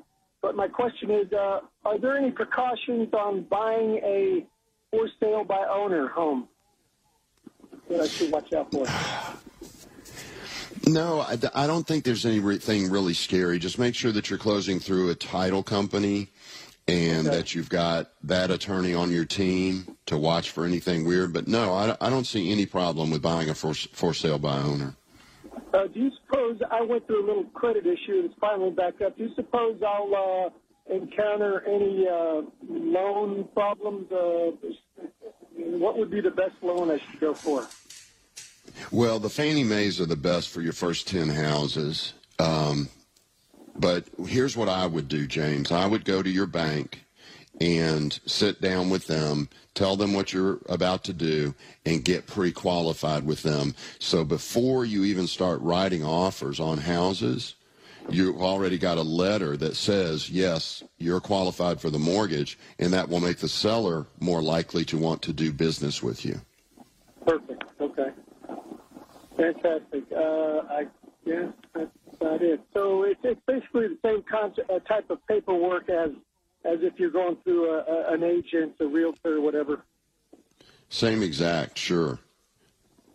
but 0.47 0.55
my 0.55 0.68
question 0.68 1.11
is, 1.11 1.32
uh, 1.32 1.59
are 1.84 1.99
there 1.99 2.16
any 2.16 2.30
precautions 2.30 3.12
on 3.12 3.42
buying 3.51 3.97
a 4.05 4.47
for 4.92 5.09
sale 5.18 5.42
by 5.42 5.66
owner 5.68 6.07
home 6.07 6.47
that 7.90 8.01
I 8.01 8.07
should 8.07 8.30
watch 8.30 8.53
out 8.53 8.70
for? 8.70 8.86
No, 10.88 11.20
I, 11.20 11.36
I 11.53 11.66
don't 11.66 11.84
think 11.84 12.05
there's 12.05 12.24
anything 12.24 12.90
really 12.90 13.14
scary. 13.14 13.59
Just 13.59 13.76
make 13.76 13.97
sure 13.97 14.12
that 14.12 14.30
you're 14.30 14.38
closing 14.38 14.78
through 14.78 15.11
a 15.11 15.16
title 15.16 15.64
company 15.64 16.28
and 16.86 17.26
okay. 17.26 17.36
that 17.36 17.57
you've 17.57 17.70
got 17.70 18.12
that 18.22 18.53
attorney 18.53 18.94
on 18.94 19.11
your 19.11 19.24
team 19.24 19.97
to 20.07 20.16
watch 20.16 20.51
for 20.51 20.64
anything 20.64 21.05
weird. 21.05 21.32
But 21.32 21.49
no, 21.49 21.72
I, 21.72 21.97
I 22.01 22.09
don't 22.09 22.26
see 22.26 22.53
any 22.53 22.66
problem 22.66 23.11
with 23.11 23.20
buying 23.20 23.51
a 23.51 23.55
for, 23.55 23.74
for 23.74 24.14
sale 24.14 24.38
by 24.38 24.59
owner. 24.59 24.94
Uh, 25.77 25.87
do 25.89 26.01
you 26.01 26.11
suppose 26.22 26.59
I 26.70 26.81
went 26.81 27.07
through 27.07 27.24
a 27.24 27.27
little 27.27 27.45
credit 27.45 27.87
issue 27.87 28.22
that's 28.22 28.39
finally 28.41 28.70
back 28.70 29.03
up? 29.03 29.16
Do 29.18 29.24
you 29.24 29.35
suppose 29.35 29.79
I'll 29.87 30.51
uh, 30.89 30.95
encounter 30.95 31.62
any 31.66 32.07
uh, 32.09 32.43
loan 32.66 33.47
problems? 33.53 34.11
Uh, 34.11 34.53
what 35.55 35.99
would 35.99 36.11
be 36.11 36.22
the 36.22 36.31
best 36.31 36.55
loan 36.62 36.91
I 36.91 36.99
should 36.99 37.20
go 37.20 37.35
for? 37.35 37.66
Well, 38.91 39.18
the 39.18 39.29
Fannie 39.29 39.64
Mae's 39.64 40.01
are 40.01 40.07
the 40.07 40.16
best 40.16 40.49
for 40.49 40.62
your 40.62 40.72
first 40.72 41.09
10 41.09 41.29
houses. 41.29 42.14
Um, 42.39 42.89
but 43.79 44.05
here's 44.27 44.57
what 44.57 44.70
I 44.70 44.87
would 44.87 45.09
do, 45.09 45.27
James. 45.27 45.72
I 45.72 45.87
would 45.87 46.07
go 46.07 46.22
to 46.22 46.31
your 46.31 46.47
bank 46.47 47.05
and 47.61 48.18
sit 48.26 48.61
down 48.61 48.90
with 48.90 49.07
them, 49.07 49.48
tell 49.74 49.96
them 49.96 50.12
what 50.12 50.32
you're 50.32 50.59
about 50.68 51.04
to 51.04 51.12
do, 51.12 51.54
and 51.84 52.04
get 52.04 52.26
pre 52.26 52.52
qualified 52.52 53.24
with 53.24 53.42
them. 53.42 53.74
So 53.98 54.24
before 54.24 54.84
you 54.84 55.04
even 55.04 55.26
start 55.26 55.61
writing 55.61 56.04
offers 56.04 56.61
on 56.61 56.78
houses, 56.78 57.54
you've 58.09 58.40
already 58.40 58.78
got 58.78 58.98
a 58.98 59.02
letter 59.02 59.57
that 59.57 59.76
says, 59.76 60.30
yes, 60.30 60.82
you're 60.98 61.20
qualified 61.20 61.80
for 61.80 61.90
the 61.90 61.98
mortgage, 61.98 62.59
and 62.78 62.92
that 62.92 63.09
will 63.09 63.20
make 63.20 63.38
the 63.38 63.48
seller 63.48 64.07
more 64.20 64.42
likely 64.42 64.84
to 64.86 64.98
want 64.98 65.22
to 65.22 65.32
do 65.32 65.52
business 65.52 66.02
with 66.02 66.24
you. 66.24 66.40
Perfect. 67.26 67.64
Okay. 67.80 68.11
Fantastic. 69.36 70.04
Uh, 70.12 70.62
I 70.70 70.86
yeah, 71.26 71.48
that's 71.74 71.90
about 72.20 72.40
it. 72.40 72.61
So 72.72 73.02
it's, 73.02 73.20
it's 73.24 73.40
basically 73.46 73.88
the 73.88 73.98
same 74.02 74.22
concept, 74.30 74.70
uh, 74.70 74.78
type 74.80 75.11
of 75.11 75.18
paperwork 75.26 75.90
as 75.90 76.11
as 76.66 76.80
if 76.82 76.98
you're 76.98 77.10
going 77.10 77.36
through 77.44 77.70
a, 77.70 77.78
a, 77.84 78.12
an 78.14 78.22
agent, 78.22 78.74
a 78.80 78.86
realtor, 78.86 79.40
whatever. 79.40 79.82
Same 80.88 81.22
exact, 81.22 81.78
sure. 81.78 82.18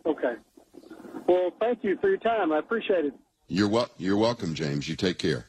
Okay. 0.06 0.34
Well, 1.26 1.52
thank 1.60 1.84
you 1.84 1.96
for 2.00 2.08
your 2.08 2.18
time. 2.18 2.52
I 2.52 2.58
appreciate 2.58 3.04
it. 3.06 3.14
You're 3.48 3.68
wel- 3.68 3.90
You're 3.98 4.16
welcome, 4.16 4.54
James. 4.54 4.88
You 4.88 4.96
take 4.96 5.18
care. 5.18 5.46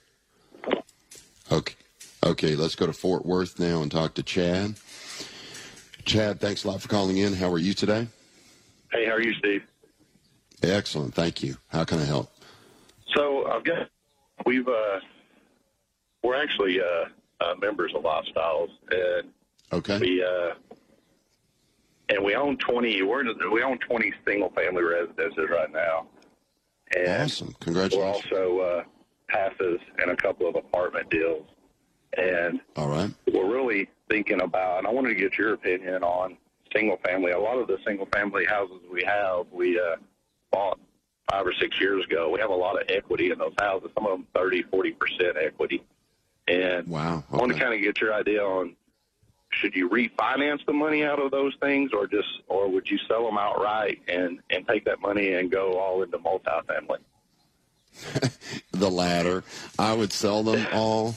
Okay. 1.52 1.76
Okay, 2.26 2.56
let's 2.56 2.76
go 2.76 2.86
to 2.86 2.94
Fort 2.94 3.26
Worth 3.26 3.60
now 3.60 3.82
and 3.82 3.92
talk 3.92 4.14
to 4.14 4.24
Chad. 4.24 4.76
Chad, 6.06 6.40
thanks 6.40 6.64
a 6.64 6.70
lot 6.70 6.82
for 6.82 6.88
calling 6.88 7.18
in. 7.18 7.34
How 7.34 7.52
are 7.52 7.58
you 7.58 7.74
today? 7.74 8.08
Hey, 8.92 9.06
how 9.06 9.12
are 9.14 9.22
you, 9.22 9.34
Steve? 9.34 9.64
Excellent, 10.62 11.14
thank 11.14 11.44
you. 11.44 11.58
How 11.68 11.84
can 11.84 12.00
I 12.00 12.06
help? 12.06 12.32
So 13.14 13.46
I've 13.48 13.64
got 13.66 13.90
we've 14.46 14.68
uh, 14.68 15.00
we're 16.24 16.42
actually 16.42 16.80
uh, 16.80 17.06
uh, 17.44 17.56
members 17.56 17.94
of 17.96 18.04
Lifestyles, 18.04 18.70
and 18.92 19.30
okay, 19.72 20.00
we 20.00 20.24
uh, 20.24 20.54
and 22.10 22.24
we 22.24 22.36
own 22.36 22.58
twenty. 22.58 23.02
We're 23.02 23.24
we 23.52 23.64
own 23.64 23.80
twenty 23.80 24.14
single 24.26 24.50
family 24.52 24.84
residences 24.84 25.50
right 25.50 25.72
now. 25.72 26.08
And 26.96 27.24
awesome! 27.24 27.56
Congratulations. 27.60 28.32
We're 28.32 28.46
also 28.46 28.60
uh, 28.60 28.84
passes 29.28 29.80
and 30.00 30.12
a 30.12 30.16
couple 30.16 30.48
of 30.48 30.56
apartment 30.56 31.10
deals, 31.10 31.46
and 32.18 32.62
all 32.76 32.90
right, 32.90 33.12
we're 33.32 33.52
really 33.52 33.90
thinking 34.10 34.42
about. 34.42 34.80
And 34.80 34.88
I 34.88 34.92
wanted 34.92 35.10
to 35.10 35.16
get 35.16 35.38
your 35.38 35.54
opinion 35.54 36.04
on 36.04 36.38
single 36.74 36.98
family. 37.06 37.32
A 37.32 37.40
lot 37.40 37.58
of 37.58 37.68
the 37.68 37.78
single 37.86 38.08
family 38.14 38.46
houses 38.46 38.78
we 38.92 39.04
have, 39.04 39.46
we 39.52 39.80
uh, 39.80 39.96
bought 40.52 40.80
five 41.32 41.46
or 41.46 41.54
six 41.54 41.80
years 41.80 42.04
ago. 42.06 42.30
We 42.30 42.40
have 42.40 42.50
a 42.50 42.56
lot 42.56 42.80
of 42.80 42.88
equity 42.90 43.32
in 43.32 43.40
those 43.40 43.54
houses. 43.60 43.90
Some 43.96 44.06
of 44.06 44.12
them 44.12 44.28
30, 44.36 44.64
40 44.64 44.92
percent 44.92 45.38
equity. 45.42 45.84
And 46.48 46.88
wow, 46.88 47.18
okay. 47.18 47.26
I 47.32 47.38
want 47.38 47.54
to 47.54 47.60
kind 47.60 47.74
of 47.74 47.82
get 47.82 48.02
your 48.02 48.14
idea 48.14 48.44
on 48.44 48.76
should 49.54 49.76
you 49.76 49.90
refinance 49.90 50.66
the 50.66 50.74
money 50.74 51.04
out 51.04 51.20
of 51.20 51.32
those 51.32 51.56
things, 51.62 51.92
or 51.94 52.08
just 52.08 52.28
or 52.48 52.70
would 52.70 52.90
you 52.90 52.98
sell 53.08 53.26
them 53.26 53.38
outright 53.38 54.02
and 54.08 54.40
and 54.50 54.68
take 54.68 54.86
that 54.86 55.00
money 55.00 55.34
and 55.34 55.52
go 55.52 55.80
all 55.80 56.02
into 56.04 56.18
multifamily? 56.18 57.00
the 58.72 58.90
latter. 58.90 59.44
I 59.78 59.94
would 59.94 60.12
sell 60.12 60.44
them 60.44 60.66
all 60.74 61.16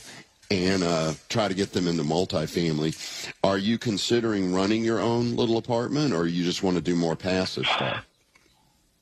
and 0.51 0.83
uh, 0.83 1.15
try 1.29 1.49
to 1.49 1.55
get 1.55 1.73
them 1.73 1.89
into 1.89 2.05
multifamily. 2.05 3.33
Are 3.43 3.59
you 3.59 3.79
considering 3.79 4.53
running 4.53 4.85
your 4.85 5.01
own 5.01 5.35
little 5.35 5.57
apartment, 5.57 6.13
or 6.13 6.27
you 6.27 6.45
just 6.45 6.63
want 6.63 6.77
to 6.77 6.83
do 6.83 6.95
more 6.95 7.17
passive 7.17 7.67
stuff? 7.67 8.07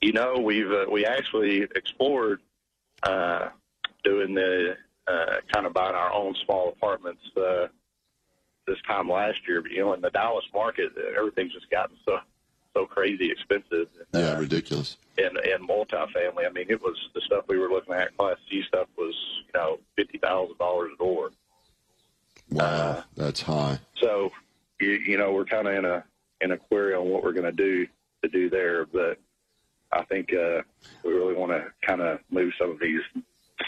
You 0.00 0.12
know, 0.12 0.38
we've 0.38 0.70
uh, 0.70 0.86
we 0.90 1.04
actually 1.04 1.62
explored 1.74 2.40
uh, 3.02 3.48
doing 4.04 4.34
the 4.34 4.76
uh, 5.06 5.36
kind 5.52 5.66
of 5.66 5.72
buying 5.72 5.94
our 5.94 6.12
own 6.12 6.34
small 6.44 6.70
apartments 6.70 7.22
uh, 7.36 7.66
this 8.66 8.78
time 8.86 9.08
last 9.08 9.38
year. 9.46 9.62
But, 9.62 9.72
you 9.72 9.80
know, 9.80 9.92
in 9.92 10.00
the 10.00 10.10
Dallas 10.10 10.44
market, 10.54 10.92
everything's 11.16 11.52
just 11.52 11.70
gotten 11.70 11.96
so 12.04 12.18
so 12.76 12.86
crazy 12.86 13.30
expensive. 13.30 13.88
And, 13.98 14.22
yeah, 14.22 14.32
uh, 14.32 14.40
ridiculous. 14.40 14.96
And 15.18 15.36
and 15.38 15.68
multifamily, 15.68 16.46
I 16.46 16.50
mean, 16.52 16.66
it 16.68 16.82
was 16.82 16.96
the 17.14 17.20
stuff 17.20 17.44
we 17.48 17.58
were 17.58 17.68
looking 17.68 17.94
at. 17.94 18.16
Class 18.16 18.36
C 18.50 18.62
stuff 18.66 18.88
was 18.96 19.14
you 19.46 19.60
know 19.60 19.78
fifty 19.96 20.18
thousand 20.18 20.58
dollars 20.58 20.92
a 20.94 20.98
door. 20.98 21.30
Wow, 22.50 22.64
uh, 22.64 23.02
that's 23.16 23.40
high. 23.40 23.78
So, 24.00 24.30
you, 24.80 24.90
you 24.90 25.16
know, 25.16 25.32
we're 25.32 25.44
kind 25.44 25.68
of 25.68 25.74
in 25.74 25.84
a 25.84 26.04
in 26.40 26.50
a 26.52 26.56
query 26.58 26.94
on 26.94 27.08
what 27.08 27.22
we're 27.22 27.32
going 27.32 27.44
to 27.44 27.52
do 27.52 27.86
to 28.22 28.28
do 28.28 28.50
there, 28.50 28.86
but 28.86 29.18
I 29.92 30.04
think 30.04 30.32
uh, 30.32 30.62
we 31.04 31.12
really 31.12 31.34
want 31.34 31.52
to 31.52 31.66
kind 31.86 32.00
of 32.00 32.18
move 32.30 32.52
some 32.58 32.70
of 32.72 32.80
these 32.80 33.00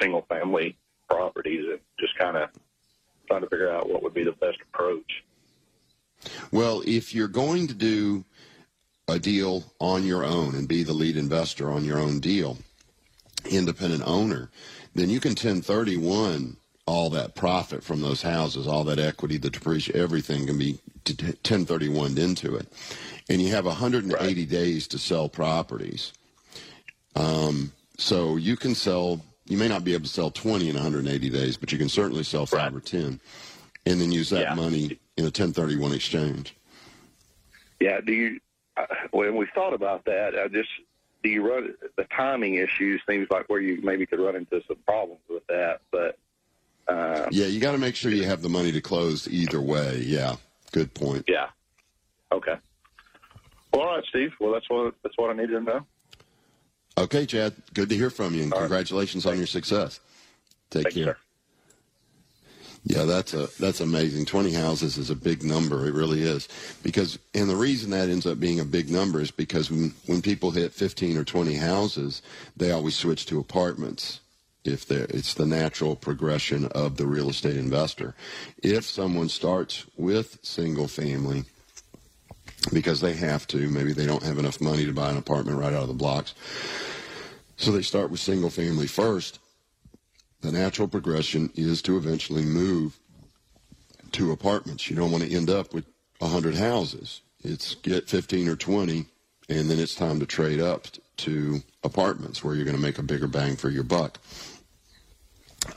single 0.01 0.23
family 0.29 0.77
properties 1.09 1.65
and 1.71 1.81
just 1.99 2.17
kind 2.19 2.37
of 2.37 2.51
trying 3.27 3.43
to 3.43 3.49
figure 3.49 3.71
out 3.71 3.89
what 3.89 4.03
would 4.03 4.15
be 4.15 4.25
the 4.25 4.33
best 4.33 4.59
approach. 4.73 5.25
Well, 6.51 6.83
if 6.87 7.15
you're 7.15 7.29
going 7.29 7.67
to 7.69 7.75
do 7.75 8.25
a 9.09 9.19
deal 9.19 9.65
on 9.81 10.05
your 10.05 10.25
own 10.25 10.55
and 10.55 10.67
be 10.67 10.83
the 10.83 10.93
lead 10.93 11.17
investor 11.17 11.71
on 11.71 11.85
your 11.85 11.99
own 11.99 12.21
deal, 12.21 12.59
independent 13.51 14.03
owner, 14.07 14.51
then 14.95 15.11
you 15.11 15.21
can 15.21 15.31
1031 15.31 16.57
all 16.87 17.11
that 17.11 17.35
profit 17.35 17.83
from 17.83 18.01
those 18.01 18.23
houses, 18.23 18.67
all 18.67 18.85
that 18.85 18.99
equity, 18.99 19.37
the 19.39 19.51
depreciation, 19.51 20.01
everything 20.01 20.47
can 20.47 20.57
be 20.57 20.79
1031 21.05 22.17
into 22.17 22.55
it. 22.55 22.69
And 23.29 23.43
you 23.43 23.51
have 23.51 23.67
180 23.67 24.15
right. 24.15 24.49
days 24.49 24.87
to 24.89 24.99
sell 24.99 25.29
properties. 25.29 26.13
Um, 27.17 27.73
so 27.99 28.37
you 28.37 28.57
can 28.57 28.75
sell 28.75 29.21
you 29.49 29.57
may 29.57 29.69
not 29.69 29.85
be 29.85 29.95
able 29.95 30.05
to 30.05 30.11
sell 30.11 30.31
20 30.31 30.69
in 30.69 30.75
180 30.75 31.31
days, 31.31 31.57
but 31.57 31.73
you 31.73 31.79
can 31.79 31.89
certainly 31.89 32.25
sell 32.25 32.47
five 32.47 32.73
right. 32.73 32.75
or 32.75 32.81
10 32.81 33.21
and 33.87 34.01
then 34.01 34.11
use 34.11 34.31
that 34.31 34.41
yeah. 34.41 34.55
money 34.55 34.99
in 35.17 35.25
a 35.25 35.29
1031 35.29 35.93
exchange. 35.93 36.57
Yeah. 37.81 38.01
Do 38.01 38.13
you, 38.13 38.41
uh, 38.77 38.87
when 39.13 39.37
we 39.37 39.47
thought 39.55 39.73
about 39.73 40.05
that, 40.07 40.35
I 40.37 40.49
just, 40.49 40.69
do 41.23 41.31
you 41.31 41.49
run 41.49 41.75
the 41.97 42.05
timing 42.05 42.55
issues 42.55 43.01
seems 43.09 43.29
like 43.31 43.49
where 43.49 43.61
you 43.61 43.81
maybe 43.83 44.07
could 44.07 44.21
run 44.21 44.37
into 44.37 44.63
some 44.67 44.79
problems 44.85 45.21
with 45.29 45.47
that, 45.47 45.81
but, 45.91 46.19
uh, 46.89 47.27
yeah, 47.33 47.47
you 47.47 47.61
got 47.61 47.73
to 47.73 47.79
make 47.79 47.97
sure 47.97 48.13
you 48.13 48.25
have 48.25 48.43
the 48.43 48.49
money 48.49 48.71
to 48.73 48.81
close 48.81 49.27
either 49.29 49.61
way. 49.61 50.03
Yeah. 50.07 50.37
Good 50.73 50.95
point. 50.95 51.25
Yeah. 51.27 51.49
Okay. 52.31 52.55
Well, 53.73 53.83
all 53.83 53.97
right, 53.97 54.05
Steve. 54.09 54.33
Well, 54.41 54.53
that's 54.53 54.69
what, 54.69 54.95
that's 55.03 55.17
what 55.19 55.31
I 55.31 55.33
needed 55.33 55.53
to 55.53 55.61
know. 55.61 55.87
Okay, 56.99 57.27
Chad. 57.27 57.55
Good 57.75 57.89
to 57.91 57.97
hear 57.97 58.11
from 58.11 58.35
you, 58.35 58.43
and 58.45 58.53
All 58.53 58.61
congratulations 58.61 59.27
right. 59.27 59.33
on 59.33 59.39
your 59.39 59.47
success. 59.47 60.01
Take 60.71 60.85
Thank 60.85 60.95
care. 60.95 61.19
You, 62.85 62.97
yeah, 62.97 63.05
that's 63.05 63.35
a 63.35 63.49
that's 63.61 63.81
amazing. 63.81 64.27
Twenty 64.27 64.53
houses 64.53 64.99
is 64.99 65.11
a 65.11 65.17
big 65.17 65.43
number. 65.45 65.87
It 65.87 65.95
really 65.95 66.23
is. 66.23 66.49
Because 66.83 67.19
and 67.35 67.51
the 67.51 67.57
reason 67.57 67.91
that 67.91 68.09
ends 68.11 68.27
up 68.27 68.41
being 68.41 68.61
a 68.61 68.65
big 68.65 68.91
number 68.91 69.21
is 69.21 69.31
because 69.31 69.71
when 69.71 69.95
when 70.07 70.23
people 70.23 70.53
hit 70.53 70.73
fifteen 70.75 71.17
or 71.19 71.25
twenty 71.25 71.57
houses, 71.57 72.23
they 72.57 72.71
always 72.73 72.97
switch 72.97 73.27
to 73.27 73.41
apartments. 73.41 74.21
if 74.65 74.87
there, 74.87 75.07
it's 75.11 75.35
the 75.35 75.47
natural 75.47 75.97
progression 75.97 76.67
of 76.67 76.97
the 76.99 77.07
real 77.07 77.31
estate 77.31 77.57
investor. 77.57 78.15
If 78.63 78.85
someone 78.87 79.29
starts 79.31 79.87
with 79.97 80.39
single 80.43 80.89
family 80.89 81.45
because 82.73 83.01
they 83.01 83.15
have 83.15 83.47
to, 83.49 83.69
maybe 83.69 83.93
they 83.93 84.07
don't 84.07 84.23
have 84.23 84.39
enough 84.39 84.61
money 84.61 84.85
to 84.85 84.93
buy 84.93 85.11
an 85.11 85.17
apartment 85.17 85.59
right 85.59 85.73
out 85.73 85.83
of 85.83 85.89
the 85.89 85.95
blocks, 85.95 86.35
so 87.57 87.73
they 87.73 87.83
start 87.83 88.11
with 88.11 88.21
single 88.21 88.51
family 88.51 88.87
first. 88.87 89.39
The 90.43 90.53
natural 90.53 90.89
progression 90.89 91.51
is 91.55 91.81
to 91.83 91.97
eventually 91.97 92.45
move 92.45 92.99
to 94.13 94.33
apartments. 94.33 94.89
You 94.89 94.97
don't 94.97 95.11
want 95.11 95.25
to 95.25 95.35
end 95.35 95.51
up 95.51 95.73
with 95.73 95.87
100 96.19 96.55
houses. 96.55 97.23
It's 97.43 97.75
get 97.77 98.09
15 98.09 98.49
or 98.49 98.57
20, 98.57 99.07
and 99.49 99.71
then 99.71 99.79
it's 99.79 99.95
time 99.95 100.21
to 100.21 100.27
trade 100.27 100.61
up 100.61 100.87
to 101.19 101.63
apartments 101.83 102.45
where 102.45 102.55
you're 102.55 102.65
going 102.65 102.77
to 102.77 102.83
make 102.83 102.99
a 102.99 103.03
bigger 103.03 103.27
bang 103.27 103.57
for 103.57 103.71
your 103.71 103.85
buck. 103.85 104.19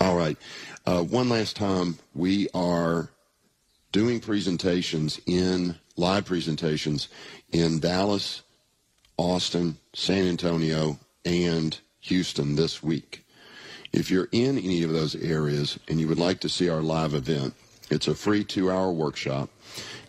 All 0.02 0.16
right. 0.16 0.38
Uh, 0.86 1.04
one 1.04 1.30
last 1.30 1.56
time, 1.56 1.98
we 2.14 2.50
are 2.54 3.10
doing 3.92 4.20
presentations 4.20 5.20
in 5.26 5.76
live 6.00 6.26
presentations 6.26 7.10
in 7.52 7.80
Dallas, 7.80 8.42
Austin, 9.18 9.78
San 9.94 10.26
Antonio, 10.28 10.98
and 11.26 11.78
Houston 12.00 12.56
this 12.56 12.82
week. 12.82 13.26
If 13.92 14.10
you're 14.10 14.30
in 14.32 14.58
any 14.58 14.84
of 14.84 14.92
those 14.92 15.16
areas 15.16 15.78
and 15.88 16.00
you 16.00 16.08
would 16.08 16.20
like 16.20 16.40
to 16.42 16.50
see 16.50 16.70
our 16.70 16.82
live 16.82 17.14
event, 17.14 17.54
it's 17.90 18.08
a 18.08 18.16
free 18.16 18.44
two 18.44 18.72
hour 18.72 18.92
workshop. 18.92 19.50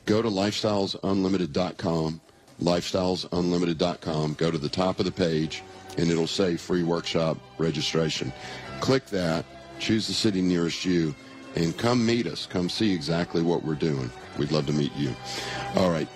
Go 0.07 0.23
to 0.23 0.29
lifestylesunlimited.com, 0.29 2.21
lifestylesunlimited.com, 2.63 4.35
go 4.35 4.51
to 4.51 4.59
the 4.59 4.69
top 4.69 4.99
of 4.99 5.07
the 5.07 5.13
page, 5.13 5.63
and 5.99 6.11
it'll 6.11 6.27
say 6.27 6.57
free 6.57 6.83
workshop 6.85 7.37
registration. 7.59 8.33
Click 8.81 9.07
that, 9.07 9.45
choose 9.79 10.07
the 10.07 10.13
city 10.13 10.41
nearest 10.41 10.85
you, 10.85 11.15
and 11.55 11.77
come 11.77 12.05
meet 12.05 12.27
us. 12.27 12.47
Come 12.47 12.69
see 12.69 12.93
exactly 12.93 13.43
what 13.43 13.65
we're 13.65 13.75
doing. 13.75 14.11
We'd 14.39 14.53
love 14.53 14.67
to 14.67 14.73
meet 14.73 14.95
you. 14.97 15.15
All 15.77 15.91
right. 15.91 16.09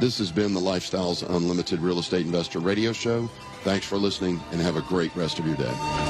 This 0.00 0.18
has 0.18 0.32
been 0.32 0.54
the 0.54 0.60
Lifestyles 0.60 1.28
Unlimited 1.28 1.80
Real 1.80 1.98
Estate 1.98 2.24
Investor 2.24 2.58
Radio 2.58 2.92
Show. 2.92 3.26
Thanks 3.64 3.86
for 3.86 3.98
listening 3.98 4.40
and 4.52 4.60
have 4.60 4.76
a 4.76 4.82
great 4.82 5.14
rest 5.14 5.38
of 5.38 5.46
your 5.46 5.56
day. 5.56 6.09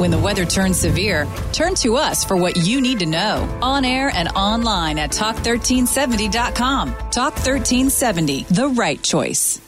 When 0.00 0.10
the 0.10 0.18
weather 0.18 0.46
turns 0.46 0.80
severe, 0.80 1.26
turn 1.52 1.74
to 1.74 1.96
us 1.96 2.24
for 2.24 2.34
what 2.34 2.56
you 2.56 2.80
need 2.80 3.00
to 3.00 3.06
know. 3.06 3.46
On 3.60 3.84
air 3.84 4.10
and 4.14 4.30
online 4.30 4.98
at 4.98 5.10
talk1370.com. 5.10 6.88
Talk 7.10 7.34
1370, 7.34 8.44
the 8.44 8.68
right 8.68 9.02
choice. 9.02 9.60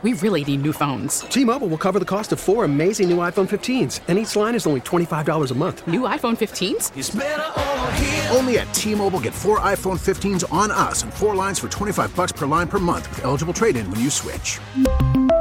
We 0.00 0.14
really 0.14 0.42
need 0.42 0.62
new 0.62 0.72
phones. 0.72 1.20
T-Mobile 1.20 1.68
will 1.68 1.76
cover 1.76 1.98
the 1.98 2.06
cost 2.06 2.32
of 2.32 2.40
four 2.40 2.64
amazing 2.64 3.10
new 3.10 3.18
iPhone 3.18 3.46
15s, 3.46 4.00
and 4.08 4.18
each 4.18 4.34
line 4.34 4.54
is 4.54 4.66
only 4.66 4.80
$25 4.80 5.50
a 5.50 5.54
month. 5.54 5.86
New 5.86 6.00
iPhone 6.08 6.38
15s? 6.38 8.34
Only 8.34 8.58
at 8.58 8.72
T-Mobile 8.72 9.20
get 9.20 9.34
four 9.34 9.58
iPhone 9.58 9.98
15s 9.98 10.50
on 10.50 10.70
us 10.70 11.02
and 11.02 11.12
four 11.12 11.34
lines 11.34 11.58
for 11.58 11.68
25 11.68 12.16
bucks 12.16 12.32
per 12.32 12.46
line 12.46 12.68
per 12.68 12.78
month 12.78 13.06
with 13.10 13.22
eligible 13.26 13.52
trade-in 13.52 13.90
when 13.90 14.00
you 14.00 14.08
switch. 14.08 14.58